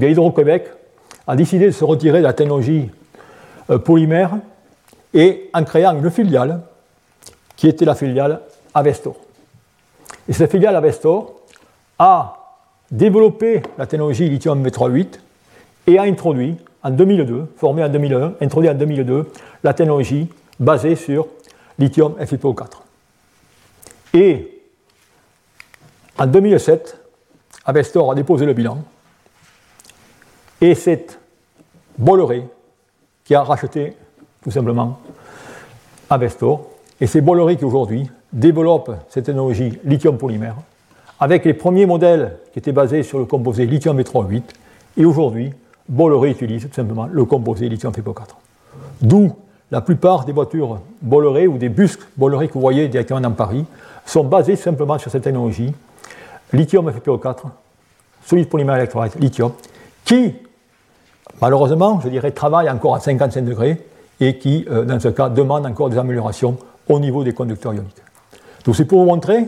[0.01, 0.71] eh Hydro-Québec
[1.27, 2.91] a décidé de se retirer de la technologie
[3.71, 4.37] euh, polymère
[5.13, 6.61] et en créant une filiale
[7.57, 8.41] qui était la filiale
[8.75, 9.15] Avestor.
[10.29, 11.33] Et cette filiale Avestor
[11.99, 12.37] a
[12.91, 15.21] développé la technologie lithium V38
[15.87, 19.31] et a introduit en 2002, formé en 2001, introduit en 2002
[19.63, 20.29] la technologie
[20.61, 21.27] basée sur
[21.79, 22.67] lithium FiPo4.
[24.13, 24.54] Et
[26.19, 27.01] en 2007,
[27.67, 28.79] Avestor a déposé le bilan
[30.61, 31.19] et c'est
[31.99, 32.47] Bolloré
[33.25, 33.97] qui a racheté
[34.43, 35.01] tout simplement
[36.11, 36.69] Avestor.
[37.01, 40.57] Et c'est Bolloré qui aujourd'hui développe cette technologie lithium polymère
[41.19, 44.43] avec les premiers modèles qui étaient basés sur le composé lithium V38
[44.97, 45.53] et aujourd'hui
[45.89, 48.29] Bolloré utilise tout simplement le composé lithium FePO4.
[49.03, 49.33] D'où
[49.71, 53.65] la plupart des voitures Bolloré ou des bus Bolloré que vous voyez directement dans Paris
[54.07, 55.73] sont basés simplement sur cette technologie
[56.55, 57.37] lithium FePO4,
[58.25, 59.53] solide polymère électrolyte lithium,
[60.05, 60.35] qui
[61.41, 63.87] malheureusement, je dirais, travaille encore à 55 degrés
[64.21, 66.57] et qui, euh, dans ce cas, demande encore des améliorations
[66.89, 68.03] au niveau des conducteurs ioniques.
[68.65, 69.47] Donc c'est pour vous montrer,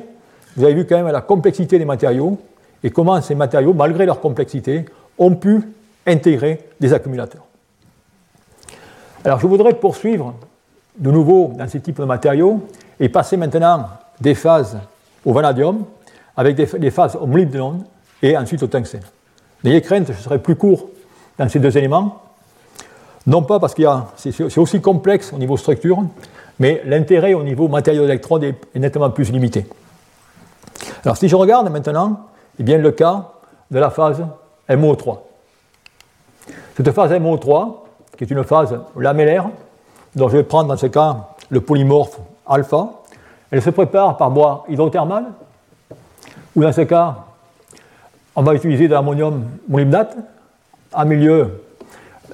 [0.56, 2.38] vous avez vu quand même la complexité des matériaux
[2.82, 4.84] et comment ces matériaux, malgré leur complexité,
[5.18, 5.62] ont pu
[6.06, 7.44] intégrer des accumulateurs.
[9.24, 10.34] Alors je voudrais poursuivre
[10.98, 12.60] de nouveau dans ces types de matériaux
[13.00, 13.88] et passer maintenant
[14.20, 14.78] des phases
[15.24, 15.84] au vanadium
[16.36, 17.28] avec des, phases au
[18.22, 19.02] et ensuite au tungstène.
[19.64, 20.88] N'ayez crainte, je serai plus court
[21.38, 22.22] dans ces deux éléments,
[23.26, 23.82] non pas parce que
[24.16, 26.02] c'est aussi complexe au niveau structure,
[26.58, 29.66] mais l'intérêt au niveau matériau d'électrode est, nettement plus limité.
[31.04, 32.26] Alors si je regarde maintenant,
[32.58, 33.32] eh bien le cas
[33.70, 34.24] de la phase
[34.68, 35.18] MO3.
[36.76, 37.74] Cette phase MO3,
[38.16, 39.48] qui est une phase lamellaire,
[40.14, 42.90] dont je vais prendre dans ce cas le polymorphe alpha,
[43.50, 45.24] elle se prépare par bois hydrothermal,
[46.56, 47.16] ou dans ce cas,
[48.34, 50.16] on va utiliser de l'ammonium molybdate
[50.92, 51.62] en milieu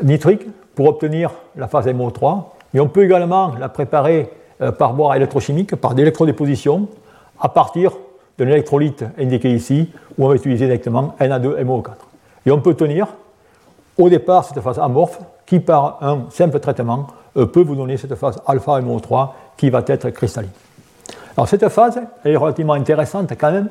[0.03, 2.45] nitrique pour obtenir la phase MO3.
[2.73, 4.31] Et on peut également la préparer
[4.61, 6.89] euh, par bois électrochimique, par d'électrodéposition,
[7.41, 7.93] à partir
[8.39, 11.91] de l'électrolyte indiqué ici, où on va utiliser directement Na2MO4.
[12.47, 13.09] Et on peut tenir
[13.99, 18.15] au départ cette phase amorphe qui, par un simple traitement, euh, peut vous donner cette
[18.15, 20.51] phase alpha MO3 qui va être cristalline.
[21.37, 23.69] Alors cette phase est relativement intéressante quand même,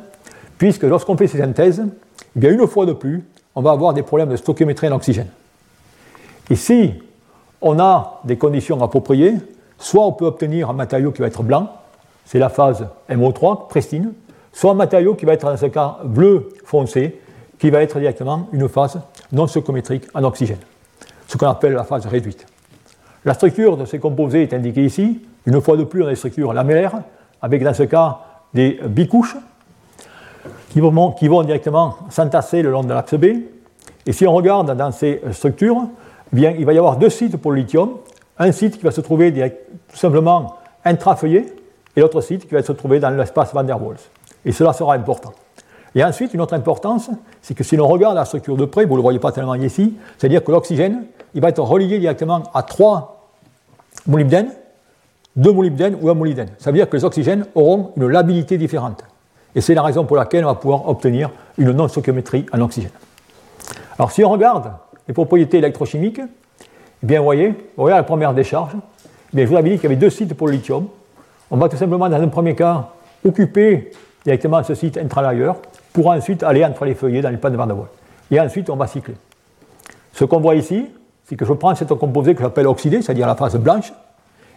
[0.62, 3.24] puisque lorsqu'on fait ces synthèses, eh bien une fois de plus,
[3.56, 5.30] on va avoir des problèmes de stoichiométrie en oxygène.
[6.52, 6.93] Et si
[7.62, 9.34] on a des conditions appropriées,
[9.80, 11.67] soit on peut obtenir un matériau qui va être blanc,
[12.26, 14.13] c'est la phase MO3, pristine,
[14.54, 17.19] soit un matériau qui va être dans ce cas bleu foncé,
[17.58, 19.00] qui va être directement une phase
[19.32, 20.60] non stoichiométrique en oxygène,
[21.26, 22.45] ce qu'on appelle la phase réduite.
[23.26, 25.21] La structure de ces composés est indiquée ici.
[25.47, 27.02] Une fois de plus, on a des structures lamellaires,
[27.41, 28.19] avec dans ce cas
[28.54, 29.38] des bicouches,
[30.71, 30.79] qui
[31.27, 33.25] vont, directement s'entasser le long de l'axe B.
[34.05, 35.88] Et si on regarde dans ces structures,
[36.36, 37.97] eh il va y avoir deux sites pour le lithium.
[38.39, 40.55] Un site qui va se trouver tout simplement
[40.86, 41.45] intrafeuillé
[41.95, 43.99] et l'autre site qui va se trouver dans l'espace Van der Waals.
[44.45, 45.34] Et cela sera important.
[45.93, 47.10] Et ensuite, une autre importance,
[47.41, 49.55] c'est que si l'on regarde la structure de près, vous ne le voyez pas tellement
[49.55, 51.03] ici, c'est-à-dire que l'oxygène,
[51.34, 53.29] il va être relié directement à trois
[54.07, 54.51] molybdènes,
[55.36, 56.49] deux molybdènes ou un molybdène.
[56.60, 59.03] Ça veut dire que les oxygènes auront une labilité différente.
[59.56, 62.92] Et c'est la raison pour laquelle on va pouvoir obtenir une non-stoichiométrie en oxygène.
[63.98, 64.72] Alors si on regarde
[65.08, 68.72] les propriétés électrochimiques, eh bien vous voyez, vous voyez la première décharge,
[69.34, 70.88] eh bien, je vous avais dit qu'il y avait deux sites pour le lithium.
[71.50, 72.90] On va tout simplement, dans un premier cas,
[73.26, 73.92] occuper
[74.26, 75.52] directement ce site intralayer
[75.94, 77.76] pour ensuite aller entre les feuillets dans les pannes de Van der.
[78.30, 79.16] Et ensuite, on va cycler.
[80.14, 80.88] Ce qu'on voit ici,
[81.26, 83.94] c'est que je prends cet composé que j'appelle oxydé, c'est-à-dire la phase blanche.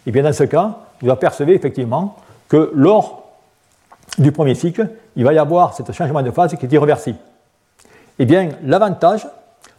[0.07, 2.17] Et bien dans ce cas, vous apercevez effectivement
[2.49, 3.24] que lors
[4.19, 7.19] du premier cycle, il va y avoir ce changement de phase qui est irréversible.
[8.19, 9.27] Eh bien, l'avantage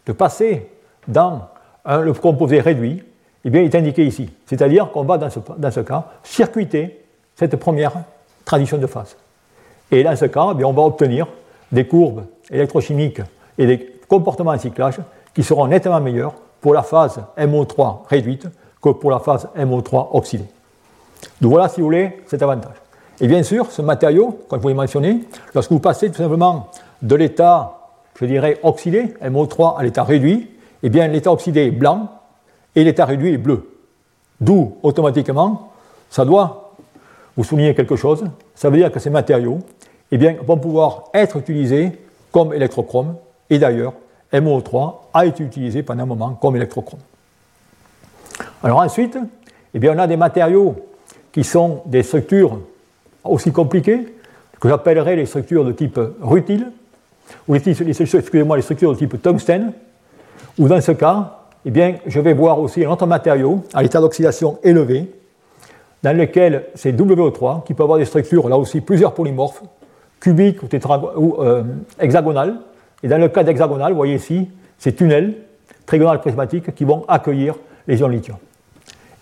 [0.06, 0.70] de passer
[1.08, 1.48] dans
[1.86, 3.04] le composé réduit
[3.46, 4.30] eh est indiqué ici.
[4.48, 7.94] C'est-à-dire qu'on va, dans ce, cas, circuiter cette première
[8.44, 9.16] transition de phase.
[9.92, 11.28] Et dans ce cas, eh on va obtenir
[11.72, 13.22] des courbes électrochimiques
[13.58, 14.98] et des comportements en cyclage
[15.34, 18.48] qui seront nettement meilleurs pour la phase MO3 réduite
[18.82, 20.46] que pour la phase MO3 oxydée.
[21.40, 22.76] Donc voilà, si vous voulez, cet avantage.
[23.22, 25.22] Et bien sûr, ce matériau, comme je vous l'ai mentionné,
[25.54, 26.70] lorsque vous passez tout simplement
[27.02, 27.78] de l'état,
[28.20, 30.50] je dirais, oxydé, MO3, à l'état réduit,
[30.84, 32.10] eh bien l'état oxydé est blanc
[32.76, 33.70] et l'état réduit est bleu.
[34.42, 35.72] D'où, automatiquement,
[36.10, 36.74] ça doit
[37.38, 38.26] vous souligner quelque chose.
[38.54, 39.60] Ça veut dire que ces matériaux
[40.12, 41.92] eh bien, vont pouvoir être utilisés
[42.32, 43.16] comme électrochrome.
[43.50, 43.94] Et d'ailleurs,
[44.34, 47.00] MO3 a été utilisé pendant un moment comme électrochrome.
[48.62, 49.18] Alors ensuite,
[49.74, 50.76] eh bien, on a des matériaux
[51.32, 52.60] qui sont des structures
[53.26, 54.16] aussi compliquées,
[54.60, 56.72] que j'appellerais les structures de type rutile,
[57.48, 59.74] ou les, excusez-moi, les structures de type tungstène,
[60.58, 64.00] où dans ce cas, eh bien, je vais voir aussi un autre matériau à l'état
[64.00, 65.12] d'oxydation élevé,
[66.04, 69.64] dans lequel c'est WO3, qui peut avoir des structures, là aussi, plusieurs polymorphes,
[70.20, 70.68] cubiques ou,
[71.18, 71.64] ou euh,
[72.00, 72.56] hexagonales.
[73.04, 75.34] Et dans le cas d'hexagonal, vous voyez ici, ces tunnels
[75.86, 77.56] trigonales prismatiques qui vont accueillir
[77.88, 78.38] les ions lithium.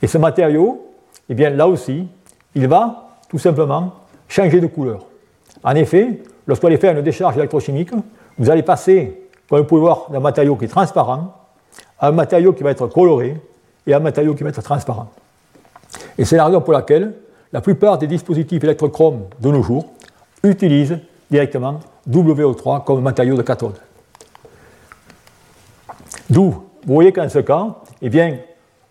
[0.01, 0.85] Et ce matériau,
[1.29, 2.07] eh bien, là aussi,
[2.55, 3.93] il va tout simplement
[4.27, 5.07] changer de couleur.
[5.63, 7.89] En effet, lorsque vous allez faire une décharge électrochimique,
[8.37, 11.33] vous allez passer, comme vous pouvez voir, d'un matériau qui est transparent
[11.97, 13.41] à un matériau qui va être coloré
[13.87, 15.09] et à un matériau qui va être transparent.
[16.15, 17.15] Et c'est la raison pour laquelle
[17.51, 19.87] la plupart des dispositifs électrochromes de nos jours
[20.43, 20.99] utilisent
[21.31, 23.79] directement WO3 comme matériau de cathode.
[26.29, 26.51] D'où,
[26.85, 28.37] vous voyez qu'en ce cas, eh bien,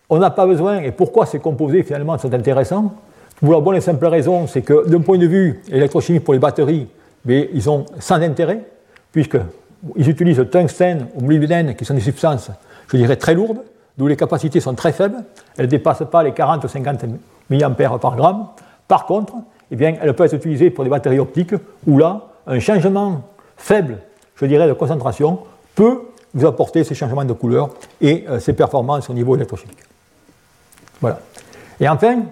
[0.09, 2.93] on n'a pas besoin, et pourquoi ces composés finalement sont intéressants
[3.39, 6.39] Pour la bonne et simple raison, c'est que d'un point de vue électrochimique pour les
[6.39, 6.87] batteries,
[7.25, 8.61] mais ils ont sans intérêt,
[9.11, 12.51] puisqu'ils utilisent le tungstène ou molybdène, qui sont des substances,
[12.87, 13.63] je dirais, très lourdes,
[13.97, 15.17] d'où les capacités sont très faibles,
[15.57, 17.05] elles ne dépassent pas les 40 ou 50
[17.49, 18.47] mA par gramme.
[18.87, 19.33] Par contre,
[19.71, 21.55] eh bien, elles peuvent être utilisées pour des batteries optiques,
[21.87, 23.23] où là, un changement
[23.57, 23.97] faible,
[24.35, 25.39] je dirais, de concentration
[25.75, 26.01] peut
[26.33, 27.69] vous apporter ces changements de couleur
[28.01, 29.79] et euh, ces performances au niveau électrochimique.
[30.99, 31.19] Voilà.
[31.79, 32.23] Et enfin,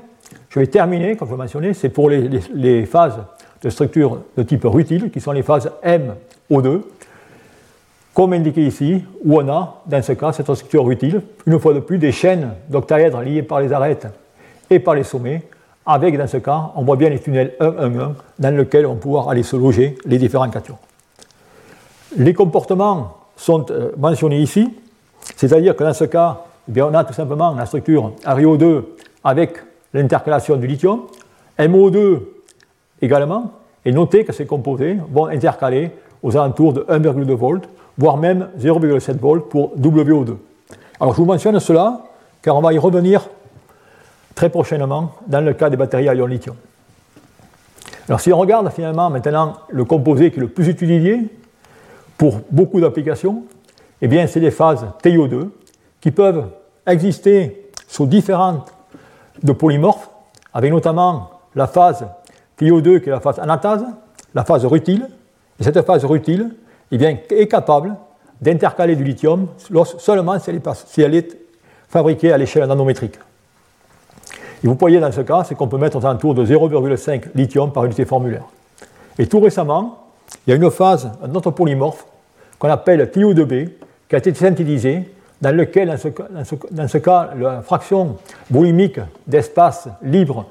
[0.51, 3.19] je vais terminer, comme je l'ai mentionné, c'est pour les, phases
[3.63, 6.81] de structure de type rutile, qui sont les phases MO2,
[8.13, 11.79] comme indiqué ici, où on a, dans ce cas, cette structure rutile, une fois de
[11.79, 14.07] plus, des chaînes d'octaèdres liées par les arêtes
[14.69, 15.43] et par les sommets,
[15.85, 19.43] avec, dans ce cas, on voit bien les tunnels 1-1-1, dans lesquels on pourra aller
[19.43, 20.77] se loger les différents cations.
[22.17, 24.69] Les comportements sont euh, mentionnés ici,
[25.37, 28.83] c'est-à-dire que dans ce cas, eh bien, on a tout simplement la structure RiO2
[29.23, 31.01] avec l'intercalation du lithium,
[31.59, 32.19] MO2
[33.01, 33.51] également,
[33.85, 35.91] et notez que ces composés vont intercaler
[36.23, 37.67] aux alentours de 1,2 volts,
[37.97, 40.35] voire même 0,7 volts pour WO2.
[40.99, 42.01] Alors je vous mentionne cela
[42.41, 43.27] car on va y revenir
[44.35, 46.55] très prochainement dans le cas des batteries à ion lithium.
[48.07, 51.19] Alors si on regarde finalement maintenant le composé qui est le plus utilisé
[52.17, 53.43] pour beaucoup d'applications,
[54.01, 55.49] eh bien c'est les phases TiO2
[55.99, 56.45] qui peuvent
[56.85, 58.73] exister sous différentes
[59.43, 60.09] de polymorphes,
[60.53, 62.05] avec notamment la phase
[62.59, 63.85] TiO2 qui est la phase anatase,
[64.33, 65.07] la phase rutile,
[65.59, 66.55] et cette phase rutile
[66.91, 67.95] eh est capable
[68.41, 69.47] d'intercaler du lithium
[69.97, 71.37] seulement si elle, est, si elle est
[71.87, 73.15] fabriquée à l'échelle nanométrique.
[74.63, 77.71] Et vous voyez dans ce cas, c'est qu'on peut mettre aux alentours de 0,5 lithium
[77.71, 78.43] par unité formulaire.
[79.17, 80.07] Et tout récemment,
[80.45, 82.05] il y a une phase, un autre polymorphe,
[82.59, 83.69] qu'on appelle TiO2B,
[84.07, 85.09] qui a été synthétisé,
[85.41, 85.97] dans lequel, dans
[86.87, 88.17] ce, cas, la fraction
[88.49, 90.45] boulimique d'espace libre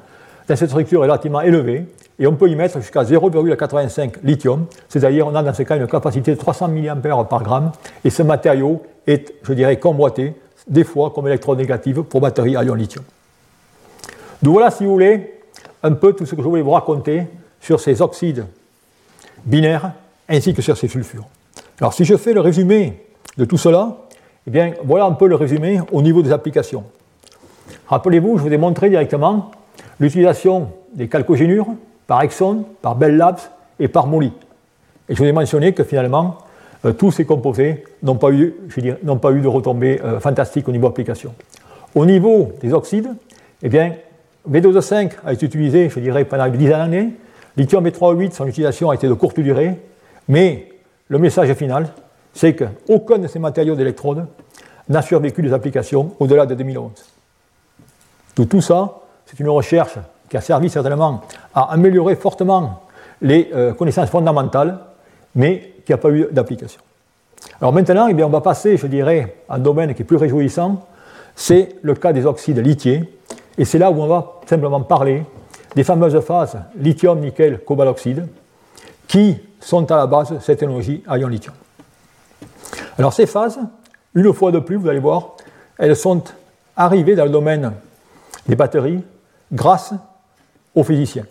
[0.49, 1.87] dans cette structure est relativement élevée,
[2.19, 5.87] et on peut y mettre jusqu'à 0,85 lithium, c'est-à-dire on a dans ce cas une
[5.87, 7.73] capacité de 300 mA par gramme,
[8.05, 10.35] et ce matériau est, je dirais, convoité
[10.69, 13.05] des fois comme électronégative pour batterie à ion lithium.
[14.43, 15.41] Donc voilà, si vous voulez,
[15.83, 17.27] un peu tout ce que je voulais vous raconter
[17.61, 18.45] sur ces oxydes
[19.45, 19.93] binaires
[20.29, 21.27] ainsi que sur ces sulfures.
[21.81, 23.97] Alors si je fais le résumé de tout cela,
[24.51, 26.83] eh bien voilà un peu le résumé au niveau des applications.
[27.87, 29.53] Rappelez-vous, je vous ai montré directement
[30.01, 31.69] l'utilisation des calcogénures
[32.09, 33.39] par Exxon, par Bell Labs
[33.79, 34.33] et par Molly.
[35.09, 36.39] Et je vous ai mentionné que finalement,
[36.85, 38.53] euh, tous ces composés n'ont pas, eu,
[39.23, 41.33] pas eu de retombées euh, fantastiques au niveau application.
[41.95, 43.15] Au niveau des oxydes,
[43.63, 43.93] eh bien,
[44.51, 47.11] V2O5 a été utilisé, je dirais, pendant une dizaine d'années.
[47.57, 49.77] Lithium B3O8, son utilisation a été de courte durée.
[50.27, 50.73] Mais
[51.07, 51.87] le message final,
[52.35, 54.27] c'est qu'aucun de ces matériaux d'électrode
[54.89, 56.91] n'a survécu des applications au-delà de 2011.
[58.35, 61.23] Tout, tout ça, c'est une recherche qui a servi certainement
[61.55, 62.83] à améliorer fortement
[63.21, 64.79] les euh, connaissances fondamentales,
[65.35, 66.81] mais qui n'a pas eu d'application.
[67.61, 70.17] Alors maintenant, eh bien, on va passer, je dirais, à un domaine qui est plus
[70.17, 70.87] réjouissant,
[71.35, 73.19] c'est le cas des oxydes lithiers,
[73.59, 75.25] et c'est là où on va simplement parler
[75.75, 78.27] des fameuses phases lithium, nickel, cobalt oxyde,
[79.07, 81.55] qui sont à la base de cette technologie ion lithium.
[83.01, 83.59] Alors ces phases,
[84.15, 85.37] une fois de plus, vous allez voir,
[85.79, 86.23] elles sont
[86.77, 87.73] arrivées dans le domaine
[88.47, 89.03] des batteries
[89.51, 89.95] grâce
[90.75, 91.25] aux physiciens.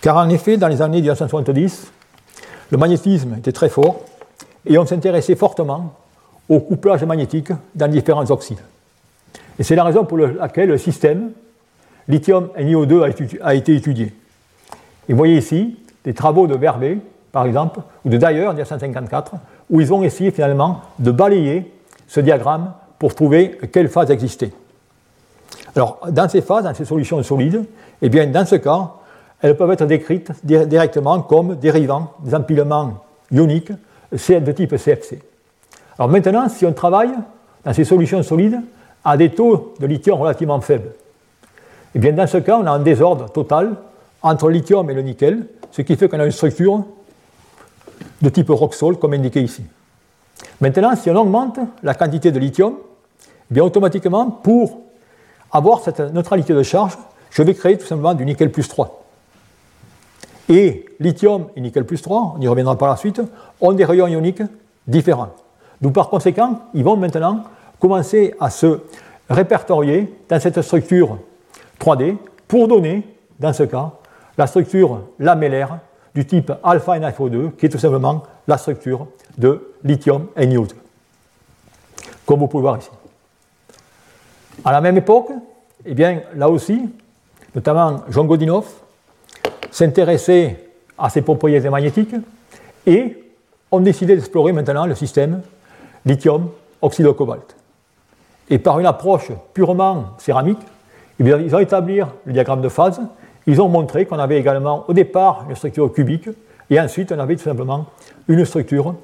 [0.00, 1.92] Car en effet, dans les années 1970,
[2.70, 4.00] le magnétisme était très fort
[4.64, 5.94] et on s'intéressait fortement
[6.48, 8.62] au couplage magnétique dans différents oxydes.
[9.58, 11.32] Et c'est la raison pour laquelle le système
[12.08, 14.14] lithium-NiO2 a été étudié.
[15.06, 16.96] Et vous voyez ici des travaux de Verbet,
[17.30, 19.34] par exemple, ou de Dyer en 1954,
[19.70, 21.72] où ils ont essayé finalement de balayer
[22.08, 24.52] ce diagramme pour trouver quelle phase existait.
[25.74, 27.64] Alors, dans ces phases, dans ces solutions solides,
[28.02, 28.90] eh bien, dans ce cas,
[29.40, 33.72] elles peuvent être décrites directement comme dérivant des empilements ioniques
[34.12, 35.20] de type CFC.
[35.98, 37.12] Alors maintenant, si on travaille
[37.64, 38.60] dans ces solutions solides
[39.04, 40.92] à des taux de lithium relativement faibles.
[41.94, 43.76] Eh bien dans ce cas, on a un désordre total
[44.22, 46.84] entre le lithium et le nickel, ce qui fait qu'on a une structure
[48.20, 49.62] de type rock-salt, comme indiqué ici.
[50.60, 52.74] Maintenant, si on augmente la quantité de lithium,
[53.50, 54.80] eh bien automatiquement, pour
[55.52, 56.96] avoir cette neutralité de charge,
[57.30, 59.04] je vais créer tout simplement du nickel plus 3.
[60.48, 63.20] Et lithium et nickel plus 3, on y reviendra par la suite,
[63.60, 64.42] ont des rayons ioniques
[64.86, 65.30] différents.
[65.80, 67.44] Donc par conséquent, ils vont maintenant
[67.78, 68.80] commencer à se
[69.28, 71.18] répertorier dans cette structure
[71.80, 72.16] 3D
[72.48, 73.06] pour donner,
[73.38, 73.92] dans ce cas,
[74.36, 75.78] la structure lamellaire
[76.14, 79.06] du type alpha NiFO2, qui est tout simplement la structure
[79.38, 80.72] de lithium NiO2,
[82.26, 82.90] comme vous pouvez voir ici.
[84.64, 85.30] À la même époque,
[85.86, 85.94] eh
[86.34, 86.90] là aussi,
[87.54, 88.66] notamment Jean Godinov,
[89.70, 92.14] s'intéressait à ces propriétés magnétiques
[92.86, 93.16] et
[93.70, 95.42] ont décidé d'explorer maintenant le système
[96.04, 96.50] lithium
[96.82, 97.56] oxydo-cobalt.
[98.48, 100.58] Et par une approche purement céramique,
[101.20, 103.00] eh ils ont établi le diagramme de phase.
[103.46, 106.28] Ils ont montré qu'on avait également au départ une structure cubique
[106.68, 107.86] et ensuite on avait tout simplement
[108.28, 108.94] une structure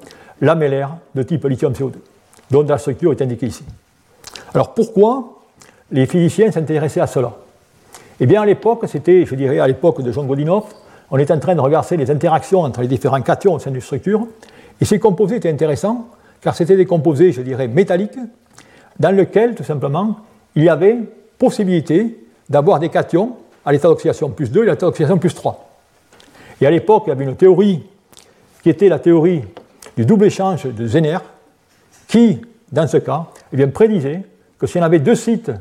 [0.41, 1.93] lamellaire de type lithium-CO2,
[2.51, 3.65] dont la structure est indiquée ici.
[4.53, 5.41] Alors pourquoi
[5.91, 7.33] les physiciens s'intéressaient à cela?
[8.19, 10.63] Eh bien à l'époque, c'était, je dirais, à l'époque de Jean Godinov,
[11.09, 13.81] on était en train de regarder les interactions entre les différents cations au sein d'une
[13.81, 14.27] structure,
[14.81, 16.07] et ces composés étaient intéressants,
[16.41, 18.19] car c'était des composés, je dirais, métalliques,
[18.99, 20.17] dans lesquels, tout simplement,
[20.55, 20.97] il y avait
[21.37, 23.37] possibilité d'avoir des cations
[23.67, 25.69] à l'état d'oxydation plus 2 et à l'état d'oxydation plus 3.
[26.61, 27.83] Et à l'époque, il y avait une théorie
[28.63, 29.43] qui était la théorie
[29.97, 31.17] du double échange de Zener,
[32.07, 32.39] qui,
[32.71, 34.23] dans ce cas, eh bien, prédisait
[34.57, 35.51] que si on avait deux sites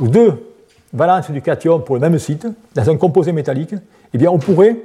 [0.00, 0.52] ou deux
[0.92, 3.76] valences du cation pour le même site, dans un composé métallique,
[4.12, 4.78] eh bien, on pourrait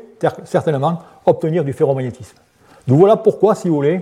[0.43, 2.37] certainement obtenir du ferromagnétisme.
[2.87, 4.01] Donc voilà pourquoi, si vous voulez,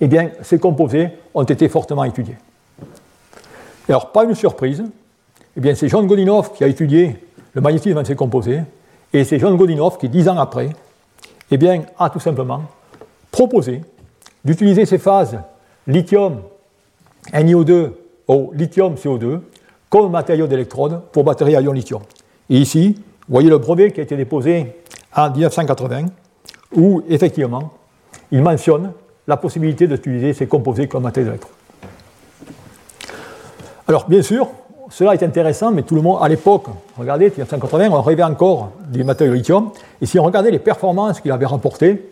[0.00, 2.36] eh bien, ces composés ont été fortement étudiés.
[3.88, 4.84] alors, pas une surprise,
[5.74, 7.16] c'est John Godinov qui a étudié
[7.54, 8.60] le magnétisme de ces composés,
[9.12, 10.70] et c'est John Godinov qui, dix ans après,
[11.50, 12.62] eh bien, a tout simplement
[13.30, 13.82] proposé
[14.44, 15.38] d'utiliser ces phases
[15.86, 16.42] lithium
[17.32, 17.90] NiO2
[18.28, 19.40] ou lithium CO2
[19.88, 22.02] comme matériau d'électrode pour batteries à ion lithium.
[22.50, 24.74] Et ici, vous voyez le brevet qui a été déposé
[25.14, 26.06] en 1980,
[26.74, 27.72] où effectivement,
[28.30, 28.92] il mentionne
[29.26, 31.54] la possibilité d'utiliser ces composés comme matériau d'électrode.
[33.86, 34.48] Alors, bien sûr,
[34.90, 36.66] cela est intéressant, mais tout le monde, à l'époque,
[36.96, 39.70] regardez, 1980, on rêvait encore du matériau lithium,
[40.00, 42.10] et si on regardait les performances qu'il avait rapportées,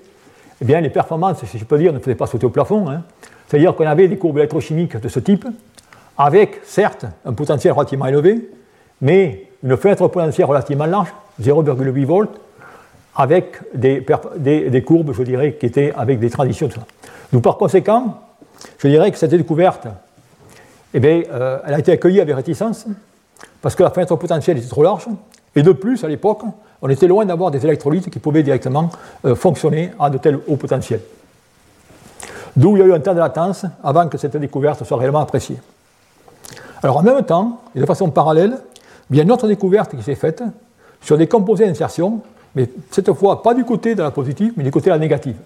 [0.61, 2.89] eh bien, les performances, si je peux dire, ne faisaient pas sauter au plafond.
[2.89, 3.03] Hein.
[3.47, 5.47] C'est-à-dire qu'on avait des courbes électrochimiques de ce type,
[6.19, 8.51] avec, certes, un potentiel relativement élevé,
[9.01, 11.13] mais une fenêtre potentielle relativement large,
[11.43, 12.41] 0,8 volts,
[13.15, 14.05] avec des,
[14.37, 16.69] des, courbes, je dirais, qui étaient avec des transitions.
[16.69, 16.87] Tout ça.
[17.33, 18.21] Donc, par conséquent,
[18.79, 19.87] je dirais que cette découverte,
[20.97, 22.87] eh bien, euh, elle a été accueillie avec réticence,
[23.61, 25.07] parce que la fenêtre potentielle était trop large,
[25.55, 26.41] et de plus, à l'époque,
[26.81, 28.89] on était loin d'avoir des électrolytes qui pouvaient directement
[29.27, 31.03] euh, fonctionner à de tels hauts potentiels.
[32.57, 35.21] D'où il y a eu un temps de latence avant que cette découverte soit réellement
[35.21, 35.59] appréciée.
[36.83, 38.57] Alors en même temps, et de façon parallèle,
[39.11, 40.43] il y a une autre découverte qui s'est faite
[41.03, 42.23] sur des composés d'insertion,
[42.55, 45.37] mais cette fois pas du côté de la positive, mais du côté de la négative.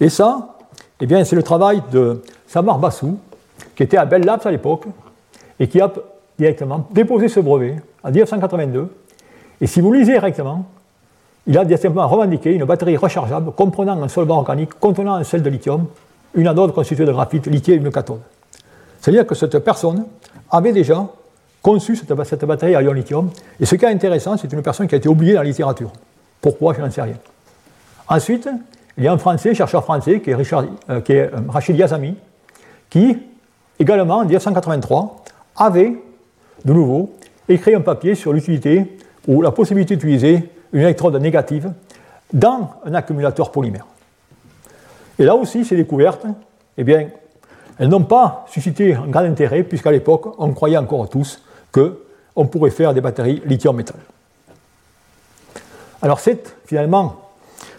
[0.00, 0.56] Et ça,
[1.00, 3.18] eh c'est le travail de Samar Bassou,
[3.78, 4.86] qui était à Bell Labs à l'époque,
[5.60, 5.88] et qui a
[6.36, 8.90] directement déposé ce brevet en 1982
[9.60, 10.66] et si vous lisez directement,
[11.46, 15.50] il a simplement revendiqué une batterie rechargeable comprenant un solvant organique contenant un sel de
[15.50, 15.86] lithium,
[16.34, 18.20] une anode constituée de graphite lithié et une cathode.
[19.00, 20.06] C'est-à-dire que cette personne
[20.50, 21.06] avait déjà
[21.62, 23.30] conçu cette, cette batterie à ion lithium.
[23.58, 25.92] Et ce qui est intéressant, c'est une personne qui a été oubliée dans la littérature.
[26.40, 26.74] Pourquoi?
[26.74, 27.16] Je n'en sais rien.
[28.08, 28.48] Ensuite,
[28.96, 31.76] il y a un Français, chercheur français, qui est, Richard, euh, qui est euh, Rachid
[31.76, 32.16] Yazami,
[32.90, 33.18] qui,
[33.78, 35.24] également en 1983,
[35.56, 35.96] avait
[36.64, 37.10] de nouveau
[37.48, 41.72] écrit un papier sur l'utilité ou la possibilité d'utiliser une électrode négative
[42.32, 43.86] dans un accumulateur polymère.
[45.18, 46.26] Et là aussi, ces découvertes,
[46.76, 47.08] eh bien,
[47.78, 52.70] elles n'ont pas suscité un grand intérêt, puisqu'à l'époque, on croyait encore tous qu'on pourrait
[52.70, 53.96] faire des batteries lithium-métal.
[56.02, 57.16] Alors, cette, finalement,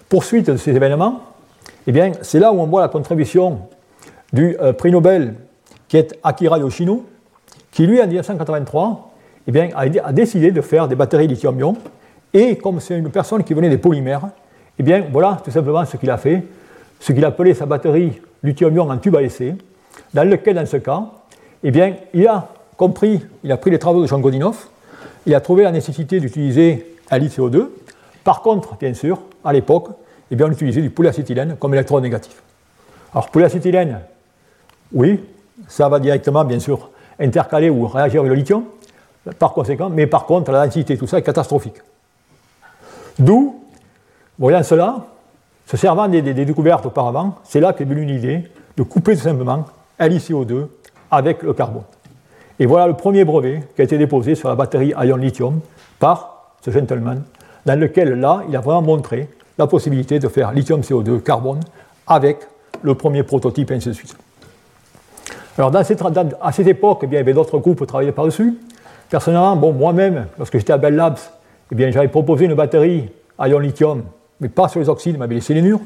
[0.09, 1.21] poursuite de ces événements,
[1.87, 3.61] eh bien, c'est là où on voit la contribution
[4.33, 5.35] du euh, prix Nobel
[5.89, 7.05] qui est Akira Yoshino,
[7.71, 9.11] qui, lui, en 1983,
[9.47, 11.75] eh bien, a, décidé de faire des batteries lithium-ion.
[12.33, 14.29] Et comme c'est une personne qui venait des polymères,
[14.77, 16.43] eh bien, voilà tout simplement ce qu'il a fait,
[16.99, 19.55] ce qu'il appelait sa batterie lithium-ion en tube à essai,
[20.13, 21.05] dans lequel, dans ce cas,
[21.63, 24.67] eh bien, il a compris, il a pris les travaux de Jean Godinov,
[25.25, 27.69] il a trouvé la nécessité d'utiliser un lithium-CO2.
[28.23, 29.89] Par contre, bien sûr, à l'époque,
[30.29, 32.43] eh bien, on utilisait du polyacétylène comme électrode négatif.
[33.11, 34.01] Alors, polyacétylène,
[34.93, 35.19] oui,
[35.69, 36.89] ça va directement, bien sûr,
[37.19, 38.63] intercaler ou réagir avec le lithium,
[39.37, 41.77] par conséquent, mais par contre, la densité, tout ça est catastrophique.
[43.17, 43.63] D'où,
[44.37, 45.05] voyant cela,
[45.65, 49.65] se servant des, découvertes auparavant, c'est là qu'est venue l'idée de couper tout simplement
[49.99, 50.67] LiCO2
[51.11, 51.83] avec le carbone.
[52.57, 55.59] Et voilà le premier brevet qui a été déposé sur la batterie ion lithium
[55.99, 57.23] par ce gentleman,
[57.65, 61.59] dans lequel là, il a vraiment montré la possibilité de faire lithium CO2 carbone
[62.07, 62.39] avec
[62.81, 64.15] le premier prototype ainsi de suite.
[65.59, 65.83] Alors à
[66.53, 68.55] cette époque, eh bien, il y avait d'autres groupes qui travaillaient par-dessus.
[69.09, 71.17] Personnellement, bon, moi-même, lorsque j'étais à Bell Labs,
[71.77, 74.03] eh j'avais proposé une batterie ion lithium,
[74.39, 75.81] mais pas sur les oxydes, mais avec les sélénures.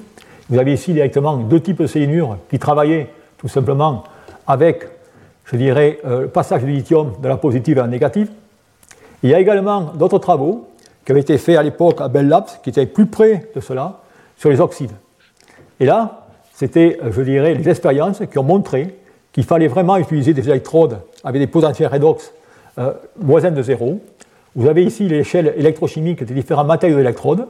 [0.48, 3.10] Vous avez ici directement deux types de sélénures qui travaillaient
[3.40, 4.04] tout simplement
[4.46, 4.88] avec
[5.46, 8.30] je dirais, euh, le passage du lithium de la positive à la négative.
[9.24, 10.70] Il y a également d'autres travaux
[11.04, 14.02] qui avaient été faits à l'époque à Bell Labs, qui étaient plus près de cela,
[14.38, 14.94] sur les oxydes.
[15.80, 19.00] Et là, c'était, euh, je dirais, les expériences qui ont montré
[19.34, 22.32] qu'il fallait vraiment utiliser des électrodes avec des potentiels redox
[22.78, 24.00] euh, voisins de zéro.
[24.56, 27.48] Vous avez ici l'échelle électrochimique des différents matériaux d'électrodes.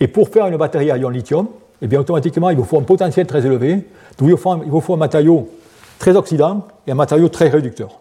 [0.00, 1.46] Et pour faire une batterie à ion lithium,
[1.80, 3.84] eh bien, automatiquement, il vous faut un potentiel très élevé.
[4.18, 5.48] Donc, il vous faut un matériau
[5.98, 8.00] très oxydant et un matériau très réducteur.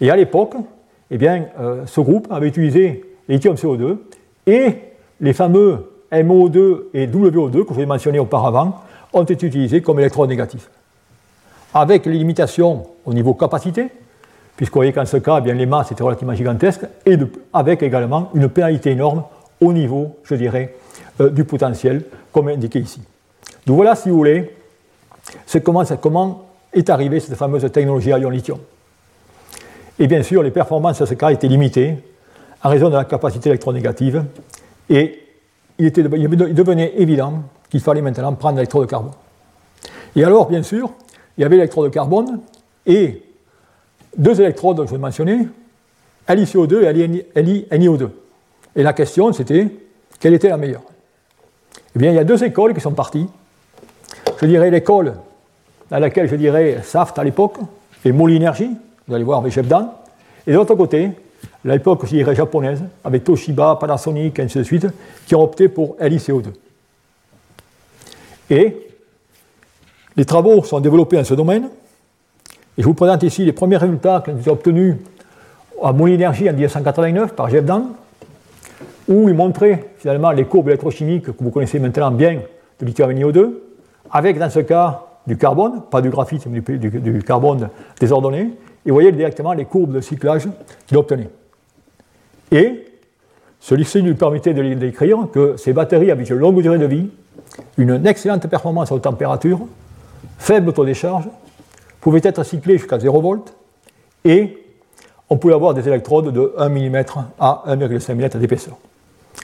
[0.00, 0.54] Et à l'époque,
[1.10, 3.98] eh bien, euh, ce groupe avait utilisé lithium CO2
[4.46, 4.76] et
[5.20, 8.80] les fameux MO2 et WO2 que je vous ai mentionnés auparavant
[9.12, 10.68] ont été utilisés comme électrodes négatifs.
[11.78, 13.88] Avec les limitations au niveau capacité,
[14.56, 17.18] puisqu'on voyez qu'en ce cas, eh bien, les masses étaient relativement gigantesques, et
[17.52, 19.24] avec également une pénalité énorme
[19.60, 20.74] au niveau, je dirais,
[21.20, 23.02] euh, du potentiel, comme indiqué ici.
[23.66, 24.56] Donc voilà, si vous voulez,
[25.44, 28.58] c'est comment, comment est arrivée cette fameuse technologie à ion lithium.
[29.98, 31.98] Et bien sûr, les performances à ce cas étaient limitées
[32.64, 34.24] en raison de la capacité électronégative
[34.88, 35.20] et
[35.78, 39.12] il, était, il devenait évident qu'il fallait maintenant prendre l'électrode de carbone.
[40.14, 40.90] Et alors, bien sûr,
[41.36, 42.40] il y avait l'électrode de carbone
[42.86, 43.22] et
[44.16, 45.48] deux électrodes que je vais mentionner,
[46.28, 48.08] LiCO2 et LiNiO2.
[48.74, 49.68] Et la question, c'était
[50.18, 50.82] quelle était la meilleure?
[51.94, 53.26] Eh bien, il y a deux écoles qui sont parties.
[54.40, 55.14] Je dirais l'école
[55.90, 57.56] dans laquelle je dirais Saft à l'époque,
[58.04, 58.70] et Molinergie,
[59.06, 59.66] vous allez voir avec Jeff
[60.46, 61.10] et de l'autre côté,
[61.64, 64.86] l'époque, je dirais japonaise, avec Toshiba, Panasonic, et ainsi de suite,
[65.26, 66.46] qui ont opté pour LiCO2.
[68.50, 68.85] Et
[70.16, 71.68] les travaux sont développés dans ce domaine,
[72.78, 74.96] et je vous présente ici les premiers résultats qui ont obtenus
[75.82, 77.64] à Molinergie en 1989 par Jeff
[79.08, 82.40] où il montrait finalement les courbes électrochimiques que vous connaissez maintenant bien
[82.80, 83.50] de lithium NiO2,
[84.10, 88.50] avec dans ce cas du carbone, pas du graphite, mais du, carbone désordonné,
[88.84, 90.48] et vous voyez directement les courbes de cyclage
[90.86, 91.30] qu'il obtenait.
[92.52, 92.84] Et
[93.60, 97.08] celui-ci lui permettait de décrire que ces batteries avaient une longue durée de vie,
[97.78, 99.60] une excellente performance à température,
[100.38, 101.28] faible taux de décharge,
[102.00, 103.54] pouvaient être cyclées jusqu'à 0 volts,
[104.24, 104.58] et
[105.28, 107.04] on pouvait avoir des électrodes de 1 mm
[107.38, 108.76] à 1,5 mm d'épaisseur.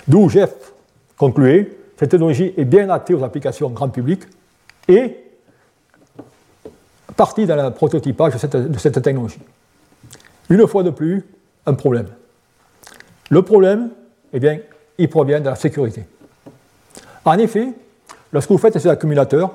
[0.06, 0.52] D'où Jeff
[1.16, 4.22] concluait, cette technologie est bien adaptée aux applications grand public
[4.88, 5.16] et
[7.16, 9.38] partie dans le prototypage de cette, technologie.
[10.50, 11.24] Une fois de plus,
[11.66, 12.08] un problème.
[13.30, 13.90] Le problème,
[14.32, 14.58] eh bien,
[14.98, 16.04] il provient de la sécurité.
[17.24, 17.68] En effet,
[18.32, 19.52] lorsque vous faites ces accumulateurs,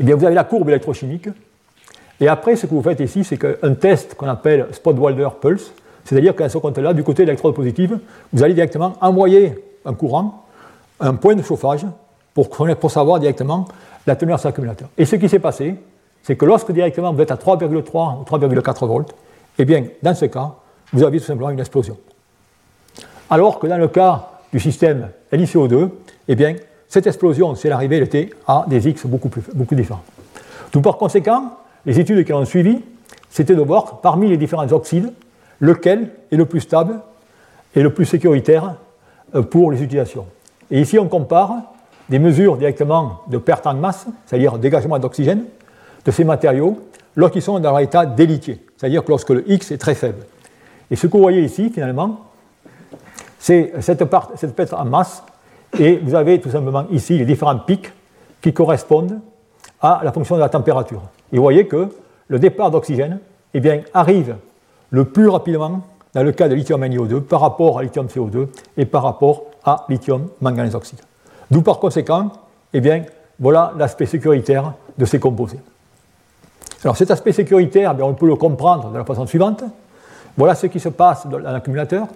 [0.00, 1.28] eh bien, vous avez la courbe électrochimique,
[2.20, 5.72] et après, ce que vous faites ici, c'est un test qu'on appelle Spot-Walder Pulse,
[6.04, 7.98] c'est-à-dire qu'à ce compte-là, du côté de l'électrode positive,
[8.32, 9.54] vous allez directement envoyer
[9.84, 10.44] un courant,
[11.00, 11.86] un point de chauffage,
[12.34, 13.66] pour, pour savoir directement
[14.06, 14.88] la teneur de cet accumulateur.
[14.98, 15.76] Et ce qui s'est passé,
[16.22, 19.14] c'est que lorsque directement vous êtes à 3,3 ou 3,4 volts,
[19.58, 20.54] eh bien, dans ce cas,
[20.92, 21.96] vous avez tout simplement une explosion.
[23.30, 25.90] Alors que dans le cas du système LiCO2,
[26.28, 26.54] eh bien,
[26.94, 29.42] cette explosion, si elle arrivait, elle était à des X beaucoup, plus,
[29.72, 30.04] différents.
[30.70, 32.82] Tout par conséquent, les études qui ont suivi,
[33.30, 35.12] c'était de voir parmi les différents oxydes,
[35.58, 37.00] lequel est le plus stable
[37.74, 38.76] et le plus sécuritaire
[39.34, 40.26] euh, pour les utilisations.
[40.70, 41.72] Et ici, on compare
[42.08, 45.46] des mesures directement de perte en masse, c'est-à-dire dégagement d'oxygène,
[46.04, 46.78] de ces matériaux
[47.16, 50.24] lorsqu'ils sont dans leur état délitié, c'est-à-dire que lorsque le X est très faible.
[50.92, 52.20] Et ce que vous voyez ici, finalement,
[53.40, 54.04] c'est cette,
[54.36, 55.24] cette en masse,
[55.78, 57.92] et vous avez tout simplement ici les différents pics
[58.40, 59.20] qui correspondent
[59.80, 61.02] à la fonction de la température.
[61.32, 61.88] Et vous voyez que
[62.28, 63.18] le départ d'oxygène
[63.52, 64.36] eh bien, arrive
[64.90, 65.82] le plus rapidement
[66.14, 69.84] dans le cas de lithium NiO2 par rapport à lithium CO2 et par rapport à
[69.88, 71.00] lithium manganèse oxyde.
[71.50, 72.30] D'où par conséquent,
[72.72, 73.04] eh bien,
[73.38, 75.58] voilà l'aspect sécuritaire de ces composés.
[76.84, 79.64] Alors cet aspect sécuritaire, on peut le comprendre de la façon suivante.
[80.36, 82.06] Voilà ce qui se passe dans l'accumulateur.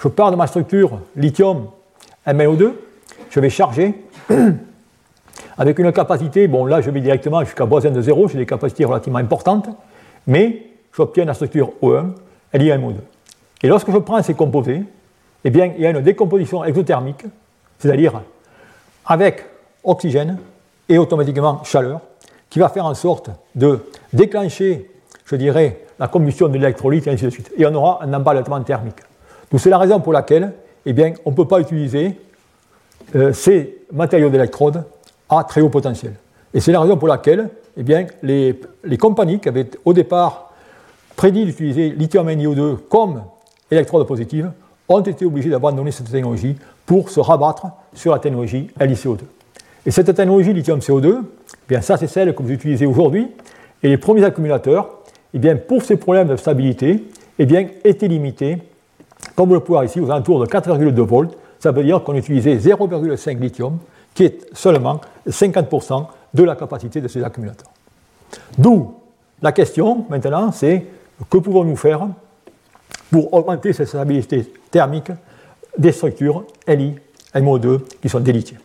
[0.00, 1.68] Je pars de ma structure lithium
[2.26, 2.72] MnO2,
[3.30, 3.94] je vais charger
[5.58, 8.84] avec une capacité, bon là je vais directement jusqu'à voisin de 0, j'ai des capacités
[8.84, 9.68] relativement importantes,
[10.26, 10.62] mais
[10.94, 12.12] j'obtiens la structure O1,
[12.52, 12.94] elle y a un 2
[13.62, 14.82] Et lorsque je prends ces composés,
[15.44, 17.24] eh bien, il y a une décomposition exothermique,
[17.78, 18.20] c'est-à-dire
[19.06, 19.44] avec
[19.84, 20.38] oxygène
[20.88, 22.00] et automatiquement chaleur,
[22.50, 23.80] qui va faire en sorte de
[24.12, 24.90] déclencher,
[25.24, 27.52] je dirais, la combustion de l'électrolyte et ainsi de suite.
[27.56, 29.00] Et on aura un emballement thermique.
[29.50, 30.52] Donc c'est la raison pour laquelle
[30.86, 32.18] eh bien, on ne peut pas utiliser
[33.14, 34.84] euh, ces matériaux d'électrode
[35.28, 36.14] à très haut potentiel.
[36.54, 38.58] Et c'est la raison pour laquelle eh bien, les,
[38.98, 40.50] compagnies qui avaient au départ
[41.16, 43.22] prédit d'utiliser lithium NiO2 comme
[43.70, 44.50] électrode positive
[44.88, 46.56] ont été obligées d'abandonner cette technologie
[46.86, 49.20] pour se rabattre sur la technologie LiCO2.
[49.86, 51.24] Et cette technologie lithium-CO2, eh
[51.68, 53.28] bien ça c'est celle que vous utilisez aujourd'hui,
[53.82, 54.88] et les premiers accumulateurs,
[55.34, 57.04] eh bien, pour ces problèmes de stabilité,
[57.38, 58.58] eh bien, étaient limités,
[59.36, 61.36] comme vous le pouvez voir ici, aux alentours de 4,2 volts.
[61.58, 63.78] Ça veut dire qu'on utilisait 0,5 lithium,
[64.14, 67.70] qui est seulement 50% de la capacité de ces accumulateurs.
[68.56, 68.94] D'où
[69.40, 70.86] la question maintenant, c'est
[71.30, 72.08] que pouvons-nous faire
[73.10, 75.10] pour augmenter cette stabilité thermique
[75.76, 76.94] des structures Li,
[77.34, 78.60] MO2 qui sont des lithiums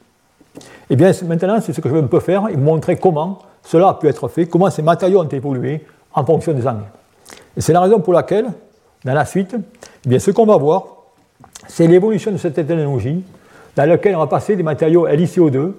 [0.89, 3.89] Eh bien, maintenant, c'est ce que je veux un peu faire et montrer comment cela
[3.89, 6.81] a pu être fait, comment ces matériaux ont évolué en fonction des années.
[7.55, 8.47] Et c'est la raison pour laquelle,
[9.05, 9.55] dans la suite,
[10.05, 10.92] eh bien, ce qu'on va voir,
[11.67, 13.23] c'est l'évolution de cette technologie
[13.75, 15.71] dans laquelle on va passer des matériaux LiCO2,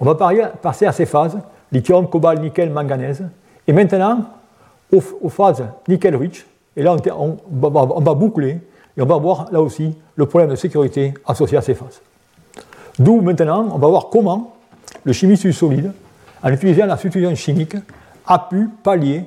[0.00, 0.14] on va
[0.60, 1.38] passer à ces phases,
[1.70, 3.24] lithium, cobalt, nickel, manganèse,
[3.66, 4.24] et maintenant,
[4.92, 7.36] aux, phases nickel-rich, et là on,
[8.00, 8.58] va boucler,
[8.96, 12.00] et on va voir là aussi le problème de sécurité associé à ces phases.
[12.98, 14.54] D'où maintenant, on va voir comment
[15.04, 15.92] le chimiste du solide,
[16.42, 17.76] en utilisant la substitution chimique,
[18.26, 19.24] a pu pallier,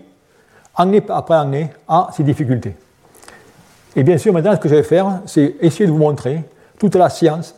[0.75, 2.75] année après année, à ces difficultés.
[3.95, 6.43] Et bien sûr, maintenant, ce que je vais faire, c'est essayer de vous montrer
[6.77, 7.55] toute la science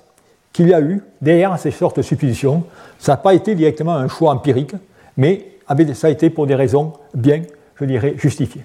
[0.53, 2.63] qu'il y a eu derrière ces sortes de substitutions.
[2.99, 4.73] Ça n'a pas été directement un choix empirique,
[5.15, 5.45] mais
[5.93, 7.41] ça a été pour des raisons bien
[7.79, 8.63] je dirais, justifié.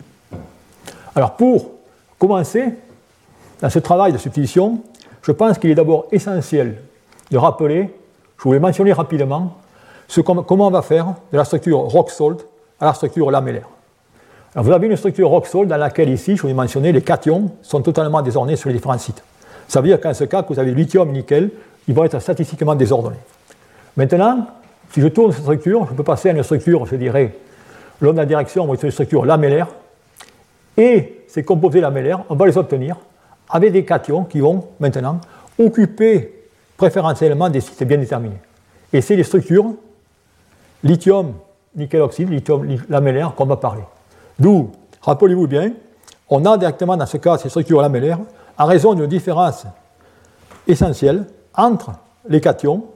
[1.14, 1.70] Alors pour
[2.18, 2.74] commencer,
[3.60, 4.80] dans ce travail de substitution,
[5.22, 6.78] je pense qu'il est d'abord essentiel
[7.30, 7.90] de rappeler,
[8.38, 9.58] je voulais mentionner rapidement,
[10.08, 12.46] ce, comment on va faire de la structure rock-salt
[12.80, 13.68] à la structure lamellaire.
[14.55, 17.80] Vous avez une structure rock-salt dans laquelle ici, je vous ai mentionné, les cations sont
[17.80, 19.24] totalement désordonnés sur les différents sites.
[19.66, 21.50] Ça veut dire qu'en ce cas, que vous avez lithium, nickel,
[21.88, 23.16] ils vont être statistiquement désordonnés.
[23.96, 24.46] Maintenant,
[24.92, 27.34] si je tourne cette structure, je peux passer à une structure, je dirais,
[28.03, 29.68] l'onde la direction vont être une structure lamellaire,
[30.76, 32.96] et ces composés lamellaires, on va les obtenir
[33.48, 35.18] avec des cations qui vont maintenant
[35.59, 36.44] occuper
[36.76, 38.40] préférentiellement des sites bien déterminés.
[38.92, 39.72] Et c'est les structures
[40.84, 41.32] lithium,
[41.74, 43.82] nickel oxyde, lithium lamellaire qu'on va parler.
[44.43, 45.70] D'où, rappelez-vous bien,
[46.28, 48.18] on a directement dans ce cas ces structures lamellaires
[48.59, 49.66] en raison d'une différence
[50.66, 51.93] essentielle entre
[52.28, 52.86] les cations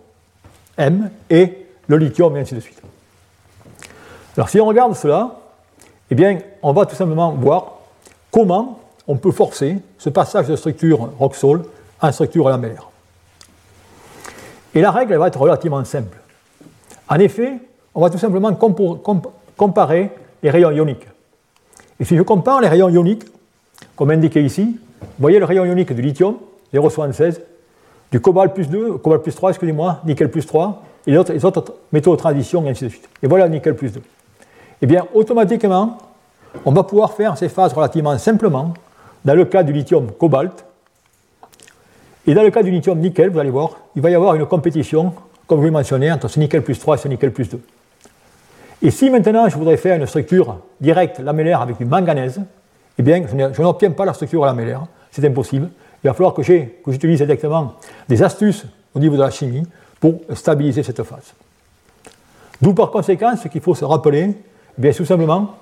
[0.77, 2.83] M et le lithium et ainsi de suite.
[4.37, 5.37] Alors si on regarde cela,
[6.11, 7.75] eh bien, on va tout simplement voir
[8.33, 11.63] comment on peut forcer ce passage de structure Roxol
[12.01, 12.91] à structure lamellaire.
[14.75, 16.19] Et la règle va être relativement simple.
[17.09, 17.61] En effet,
[17.95, 18.53] on va tout simplement
[19.57, 20.11] comparer
[20.43, 21.07] les rayons ioniques.
[22.01, 23.25] Et si je compare les rayons ioniques,
[23.95, 26.37] comme indiqué ici, vous voyez le rayon ionique du lithium,
[26.75, 27.41] 0,76,
[28.13, 31.75] du cobalt plus 2, cobalt plus 3, excusez-moi, nickel plus 3, et les autres, les
[31.93, 33.09] métaux de transition, et ainsi de suite.
[33.23, 34.03] Et voilà le nickel plus 2
[34.83, 35.99] eh bien, automatiquement,
[36.65, 38.75] on va pouvoir faire ces phases relativement simplement
[39.25, 40.65] dans le cas du lithium cobalt.
[42.27, 44.47] Et dans le cas du lithium nickel, vous allez voir, il va y avoir une
[44.47, 45.15] compétition,
[45.47, 47.61] comme je l'ai mentionné, entre ce nickel plus 3 et ce nickel plus 2.
[48.83, 52.41] Et si maintenant je voudrais faire une structure directe lamellaire avec du manganèse,
[52.99, 55.69] eh bien, je n'obtiens pas la structure lamellaire, c'est impossible.
[56.03, 57.75] Il va falloir que j'utilise exactement
[58.09, 59.67] des astuces au niveau de la chimie
[60.01, 61.35] pour stabiliser cette phase.
[62.61, 64.35] D'où par conséquent, ce qu'il faut se rappeler,
[64.79, 65.55] Bien, tout simplement,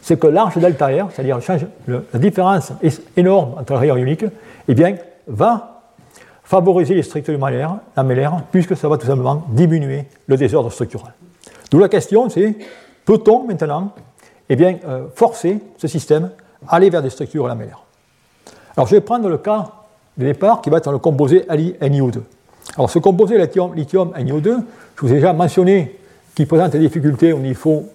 [0.00, 1.38] c'est que l'arche delta R, c'est-à-dire
[1.86, 2.72] la différence
[3.16, 4.24] énorme entre rayon ionique,
[4.68, 5.82] eh bien, va
[6.42, 11.12] favoriser les structures lamellaires, puisque ça va tout simplement diminuer le désordre structural.
[11.72, 12.54] D'où la question, c'est
[13.06, 13.92] peut-on maintenant
[14.50, 16.30] eh bien, euh, forcer ce système
[16.68, 17.82] à aller vers des structures lamellaires
[18.76, 19.72] Alors je vais prendre le cas
[20.18, 22.20] de départ qui va être le composé LiNiO2.
[22.76, 24.58] Alors ce composé lithium, lithium NiO2,
[24.96, 25.98] je vous ai déjà mentionné
[26.34, 27.88] qui présente des difficultés au niveau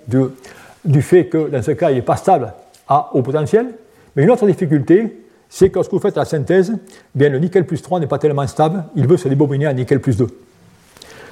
[0.84, 2.54] du fait que dans ce cas, il n'est pas stable
[2.88, 3.76] à haut potentiel.
[4.16, 6.80] Mais une autre difficulté, c'est que lorsque vous faites la synthèse, eh
[7.14, 10.00] bien, le nickel plus 3 n'est pas tellement stable, il veut se débobiner à nickel
[10.00, 10.28] plus 2.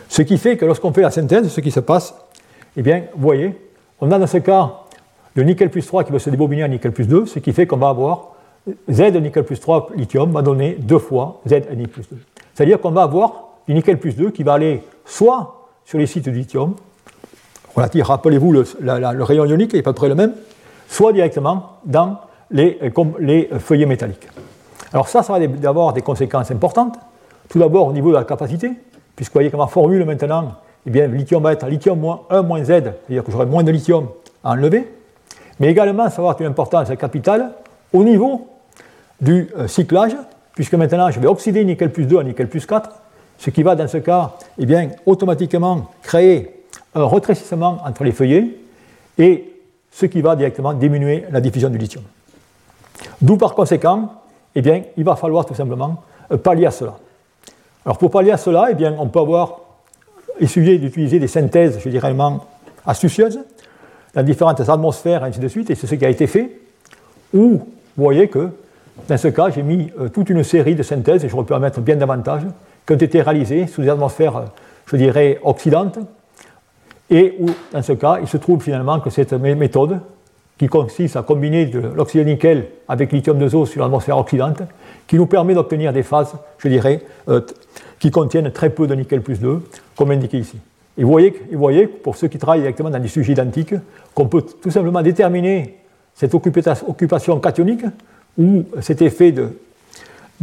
[0.10, 2.14] Ce qui fait que lorsqu'on fait la synthèse, ce qui se passe,
[2.78, 3.56] eh bien, vous voyez,
[4.02, 4.72] on a dans ce cas
[5.36, 7.68] le nickel plus 3 qui veut se débobiner à nickel plus 2, ce qui fait
[7.68, 8.36] qu'on va avoir
[8.90, 12.18] Z nickel plus 3 lithium va donner deux fois Z Ni plus 2.
[12.54, 16.30] C'est-à-dire qu'on va avoir du nickel plus 2 qui va aller soit sur les sites
[16.30, 16.76] du lithium,
[17.76, 20.34] rappelez-vous, le, rayon ionique est à peu près le même,
[20.88, 22.18] soit directement dans
[22.52, 22.80] les,
[23.20, 24.28] les feuillets métalliques.
[24.94, 26.96] Alors ça, ça va avoir des conséquences importantes.
[27.50, 28.72] Tout d'abord au niveau de la capacité,
[29.16, 30.56] puisque vous voyez que ma formule maintenant,
[30.86, 33.64] eh bien, le lithium va être lithium moins 1 moins Z, c'est-à-dire que j'aurai moins
[33.64, 34.08] de lithium
[34.44, 34.88] à enlever.
[35.60, 37.52] Mais également, ça va avoir une importance capitale
[37.94, 38.48] au niveau
[39.20, 40.16] du euh, cyclage,
[40.54, 42.90] puisque maintenant je vais oxyder nickel plus 2 à nickel plus 4,
[43.38, 46.64] ce qui va dans ce cas eh bien, automatiquement créer
[46.94, 48.58] un rétrécissement entre les feuillets
[49.18, 49.54] et
[49.92, 52.04] ce qui va directement diminuer la diffusion du lithium.
[53.22, 54.14] D'où par conséquent,
[54.54, 56.96] eh bien, il va falloir tout simplement euh, pallier à cela.
[57.86, 59.60] Alors pour pallier à cela, eh bien, on peut avoir
[60.40, 62.14] essayé d'utiliser des synthèses, je dirais,
[62.86, 63.40] astucieuses,
[64.14, 66.60] dans différentes atmosphères, ainsi de suite, et c'est ce qui a été fait,
[67.34, 67.62] où
[67.98, 68.50] vous voyez que
[69.08, 71.60] dans ce cas, j'ai mis euh, toute une série de synthèses, et je peux en
[71.60, 72.44] mettre bien davantage,
[72.88, 74.46] qui ont été réalisées sous des atmosphères, euh,
[74.86, 76.00] je dirais, oxydantes,
[77.10, 80.00] et où, dans ce cas, il se trouve finalement que cette méthode,
[80.58, 84.62] qui consiste à combiner de l'oxyde nickel avec lithium de zo sur l'atmosphère oxydante,
[85.06, 87.42] qui nous permet d'obtenir des phases, je dirais, euh,
[88.00, 89.62] qui contiennent très peu de nickel plus 2,
[89.96, 90.58] comme indiqué ici.
[90.98, 91.18] Et vous
[91.52, 93.76] voyez, pour ceux qui travaillent directement dans des sujets identiques,
[94.14, 95.78] qu'on peut tout simplement déterminer
[96.14, 97.86] cette occupation cationique
[98.38, 99.50] ou cet effet de,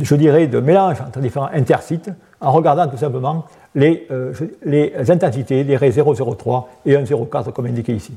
[0.00, 4.32] je dirais, de mélange entre différents intercites en regardant tout simplement les, euh,
[4.64, 8.12] les intensités des raies 0,03 et 1,04 comme indiqué ici.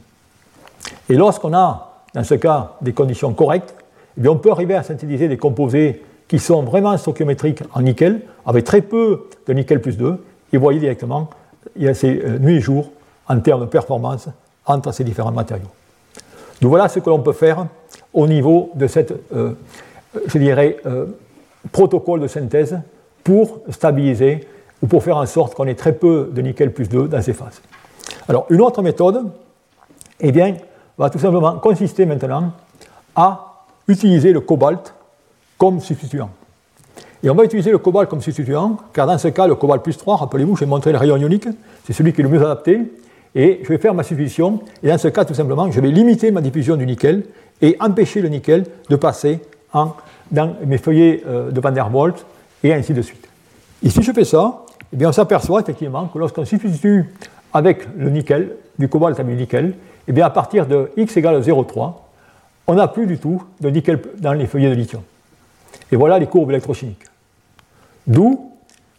[1.09, 3.73] Et lorsqu'on a, dans ce cas, des conditions correctes,
[4.21, 8.65] eh on peut arriver à synthétiser des composés qui sont vraiment stoichiométriques en nickel, avec
[8.65, 10.23] très peu de nickel plus 2,
[10.53, 11.29] et voyez directement,
[11.75, 12.91] il y a ces euh, nuits et jours
[13.27, 14.29] en termes de performance
[14.65, 15.69] entre ces différents matériaux.
[16.61, 17.67] Donc voilà ce que l'on peut faire
[18.13, 19.53] au niveau de cette, euh,
[20.27, 21.07] je dirais, euh,
[21.71, 22.79] protocole de synthèse
[23.23, 24.47] pour stabiliser
[24.81, 27.33] ou pour faire en sorte qu'on ait très peu de nickel plus 2 dans ces
[27.33, 27.61] phases.
[28.27, 29.31] Alors une autre méthode,
[30.19, 30.55] eh bien,
[30.97, 32.51] va tout simplement consister maintenant
[33.15, 34.93] à utiliser le cobalt
[35.57, 36.29] comme substituant.
[37.26, 39.97] Et on va utiliser le cobalt comme substituant, car dans ce cas, le cobalt plus
[39.97, 41.47] 3, rappelez-vous, j'ai montré le rayon ionique,
[41.84, 42.80] c'est celui qui est le mieux adapté,
[43.34, 46.30] et je vais faire ma substitution, et dans ce cas, tout simplement, je vais limiter
[46.30, 47.23] ma diffusion du nickel
[47.63, 49.39] et empêcher le nickel de passer
[49.73, 52.13] dans mes feuillets euh, de Van der Waals,
[52.63, 53.28] et ainsi de suite.
[53.82, 54.63] Et si je fais ça,
[54.93, 57.11] eh bien, on s'aperçoit effectivement que lorsqu'on substitue
[57.55, 59.73] avec le nickel, du cobalt avec du nickel,
[60.07, 61.91] eh bien, à partir de x égale 0,3,
[62.67, 65.01] on n'a plus du tout de nickel dans les feuillets de lithium.
[65.91, 67.05] Et voilà les courbes électrochimiques.
[68.08, 68.30] D'où,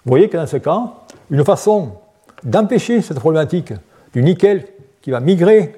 [0.04, 0.92] vous voyez que dans ce cas,
[1.30, 1.92] une façon
[2.42, 3.72] d'empêcher cette problématique
[4.12, 4.66] du nickel
[5.02, 5.74] qui va migrer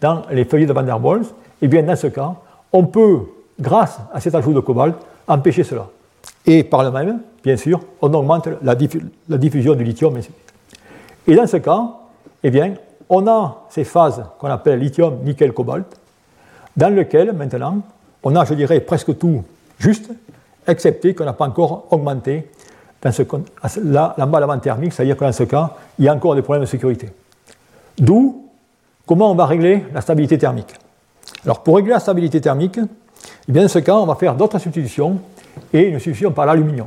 [0.00, 2.34] dans les feuillets de Van der Waals, et eh bien dans ce cas,
[2.72, 3.20] on peut,
[3.60, 4.94] grâce à cet ajout de cobalt,
[5.28, 5.88] empêcher cela.
[6.46, 10.18] Et par le même, bien sûr, on augmente la, diffusion du lithium.
[11.26, 11.90] Et dans ce cas,
[12.42, 12.74] eh bien,
[13.08, 15.86] on a ces phases qu'on appelle lithium, nickel, cobalt,
[16.76, 17.78] dans lesquelles maintenant,
[18.22, 19.42] on a, je dirais, presque tout
[19.78, 20.10] juste,
[20.66, 22.48] excepté qu'on n'a pas encore augmenté
[23.02, 23.22] dans ce,
[23.82, 26.68] la, l'emballement thermique, c'est-à-dire que dans ce cas, il y a encore des problèmes de
[26.68, 27.08] sécurité.
[27.98, 28.50] D'où
[29.06, 30.72] comment on va régler la stabilité thermique.
[31.44, 34.58] Alors pour régler la stabilité thermique, eh bien dans ce cas, on va faire d'autres
[34.58, 35.18] substitutions
[35.72, 36.86] et une substitution par l'aluminium.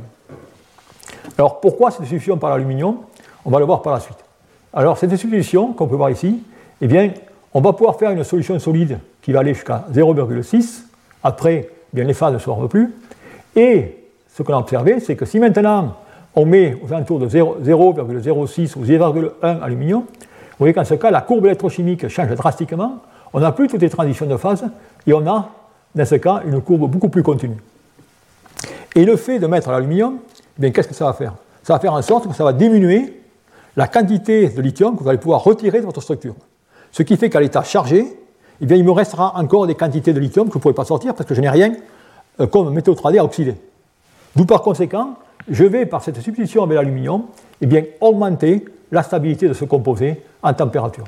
[1.36, 2.96] Alors pourquoi cette substitution par l'aluminium?
[3.44, 4.16] On va le voir par la suite.
[4.72, 6.42] Alors cette substitution qu'on peut voir ici,
[6.80, 7.12] eh bien,
[7.52, 10.82] on va pouvoir faire une solution solide qui va aller jusqu'à 0,6.
[11.22, 12.94] Après, eh bien, les phases ne se plus.
[13.54, 13.98] Et
[14.34, 15.94] ce qu'on a observé, c'est que si maintenant
[16.36, 21.20] on met aux alentours de 0,06 ou 0,1 aluminium, vous voyez qu'en ce cas, la
[21.20, 22.98] courbe électrochimique change drastiquement.
[23.32, 24.64] On n'a plus toutes les transitions de phase
[25.06, 25.50] et on a,
[25.94, 27.56] dans ce cas, une courbe beaucoup plus continue.
[28.94, 30.18] Et le fait de mettre l'aluminium,
[30.62, 31.34] eh qu'est-ce que ça va faire?
[31.64, 33.20] Ça va faire en sorte que ça va diminuer
[33.76, 36.36] la quantité de lithium que vous allez pouvoir retirer de votre structure.
[36.92, 38.06] Ce qui fait qu'à l'état chargé,
[38.60, 41.14] eh il me restera encore des quantités de lithium que vous ne pouvez pas sortir
[41.14, 41.72] parce que je n'ai rien
[42.38, 43.56] euh, comme métaux 3D à oxyder.
[44.36, 45.14] D'où par conséquent,
[45.48, 47.24] je vais, par cette substitution avec l'aluminium,
[47.60, 51.04] eh bien, augmenter la stabilité de ce composé en température.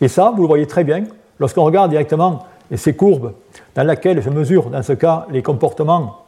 [0.00, 1.04] Et ça, vous le voyez très bien
[1.38, 3.32] lorsqu'on regarde directement ces courbes
[3.74, 6.18] dans lesquelles je mesure, dans ce cas, les comportements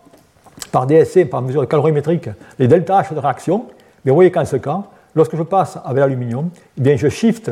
[0.70, 2.28] par DSC, par mesure calorimétrique,
[2.58, 3.66] les delta H de réaction.
[4.04, 4.82] Mais vous voyez qu'en ce cas,
[5.14, 7.50] lorsque je passe avec l'aluminium, eh bien, je shift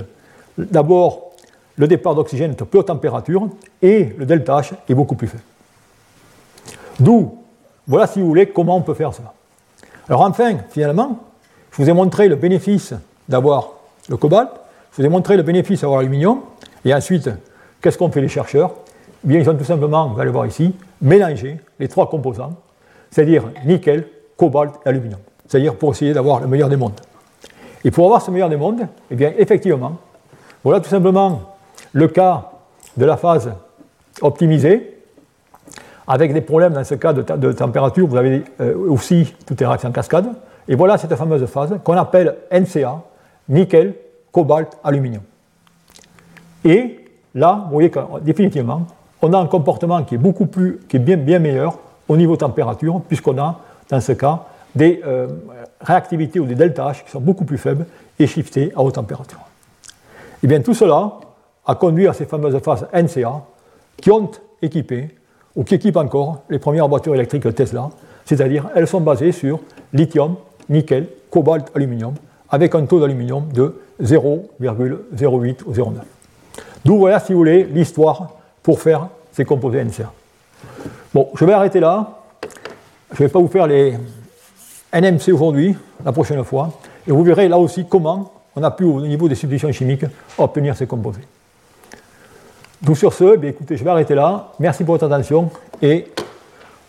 [0.59, 1.33] d'abord
[1.77, 3.49] le départ d'oxygène à plus haute température
[3.81, 5.43] et le delta H est beaucoup plus faible.
[7.01, 7.42] D'où,
[7.93, 9.35] voilà si vous voulez, comment on peut faire ça.
[10.09, 11.19] Alors enfin, finalement,
[11.71, 12.95] je vous ai montré le bénéfice
[13.29, 13.69] d'avoir
[14.09, 14.49] le cobalt,
[14.93, 16.41] je vous ai montré le bénéfice d'avoir l'aluminium,
[16.87, 17.29] et ensuite,
[17.83, 18.71] qu'est-ce qu'ont fait les chercheurs?
[19.23, 22.55] Eh Bien, ils ont tout simplement, vous allez voir ici, mélangé les trois composants,
[23.11, 26.99] c'est-à-dire nickel, cobalt et aluminium, c'est-à-dire pour essayer d'avoir le meilleur des mondes.
[27.85, 29.99] Et pour avoir ce meilleur des mondes, eh bien, effectivement,
[30.65, 31.43] voilà tout simplement
[31.93, 32.53] le cas
[32.97, 33.53] de la phase
[34.23, 35.02] optimisée,
[36.07, 39.89] avec des problèmes dans ce cas de, température, vous avez euh, aussi toutes les réactions
[39.89, 40.27] en cascade.
[40.69, 43.03] Et voilà cette fameuse phase qu'on appelle NCA,
[43.49, 43.95] nickel,
[44.31, 45.23] cobalt, aluminium.
[46.65, 47.01] Et
[47.35, 48.87] là, vous voyez que définitivement,
[49.21, 51.79] on a un comportement qui est beaucoup plus, qui est bien, bien meilleur
[52.09, 54.45] au niveau température, puisqu'on a, dans ce cas,
[54.75, 55.29] des euh,
[55.81, 57.87] réactivités ou des delta H qui sont beaucoup plus faibles
[58.19, 59.41] et shiftées à haute température.
[60.43, 61.13] Et bien tout cela
[61.67, 63.43] a conduit à ces fameuses phases NCA
[63.97, 64.31] qui ont
[64.61, 65.15] équipé,
[65.57, 67.91] ou qui équipent encore, les premières voitures électriques Tesla,
[68.25, 69.61] c'est-à-dire elles sont basées sur
[69.93, 70.37] lithium,
[70.69, 72.15] nickel, cobalt, aluminium,
[72.51, 75.93] avec un taux d'aluminium de 0,08 ou 0,9.
[76.85, 78.33] D'où voilà, si vous voulez, l'histoire
[78.63, 80.13] pour faire ces composés NCA.
[81.15, 82.23] Bon, je vais arrêter là.
[83.13, 83.95] Je ne vais pas vous faire les
[84.93, 85.75] NMC aujourd'hui,
[86.05, 86.71] la prochaine fois.
[87.07, 90.05] Et vous verrez là aussi comment on a pu, au niveau des substitutions chimiques,
[90.39, 91.23] obtenir ces composés.
[92.83, 94.53] Donc sur ce, eh écoutez, je vais arrêter là.
[94.59, 96.09] Merci pour votre attention et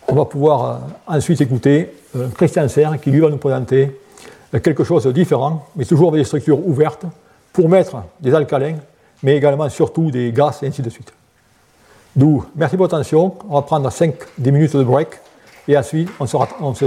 [0.08, 4.00] on va pouvoir euh, ensuite écouter euh, Christian Serre qui lui va nous présenter
[4.52, 7.04] euh, quelque chose de différent, mais toujours avec des structures ouvertes
[7.52, 8.76] pour mettre des alcalins,
[9.22, 11.12] mais également surtout des gaz et ainsi de suite.
[12.16, 13.32] D'où, merci pour votre attention.
[13.48, 15.08] On va prendre 5-10 minutes de break
[15.68, 16.86] et ensuite on se, on se.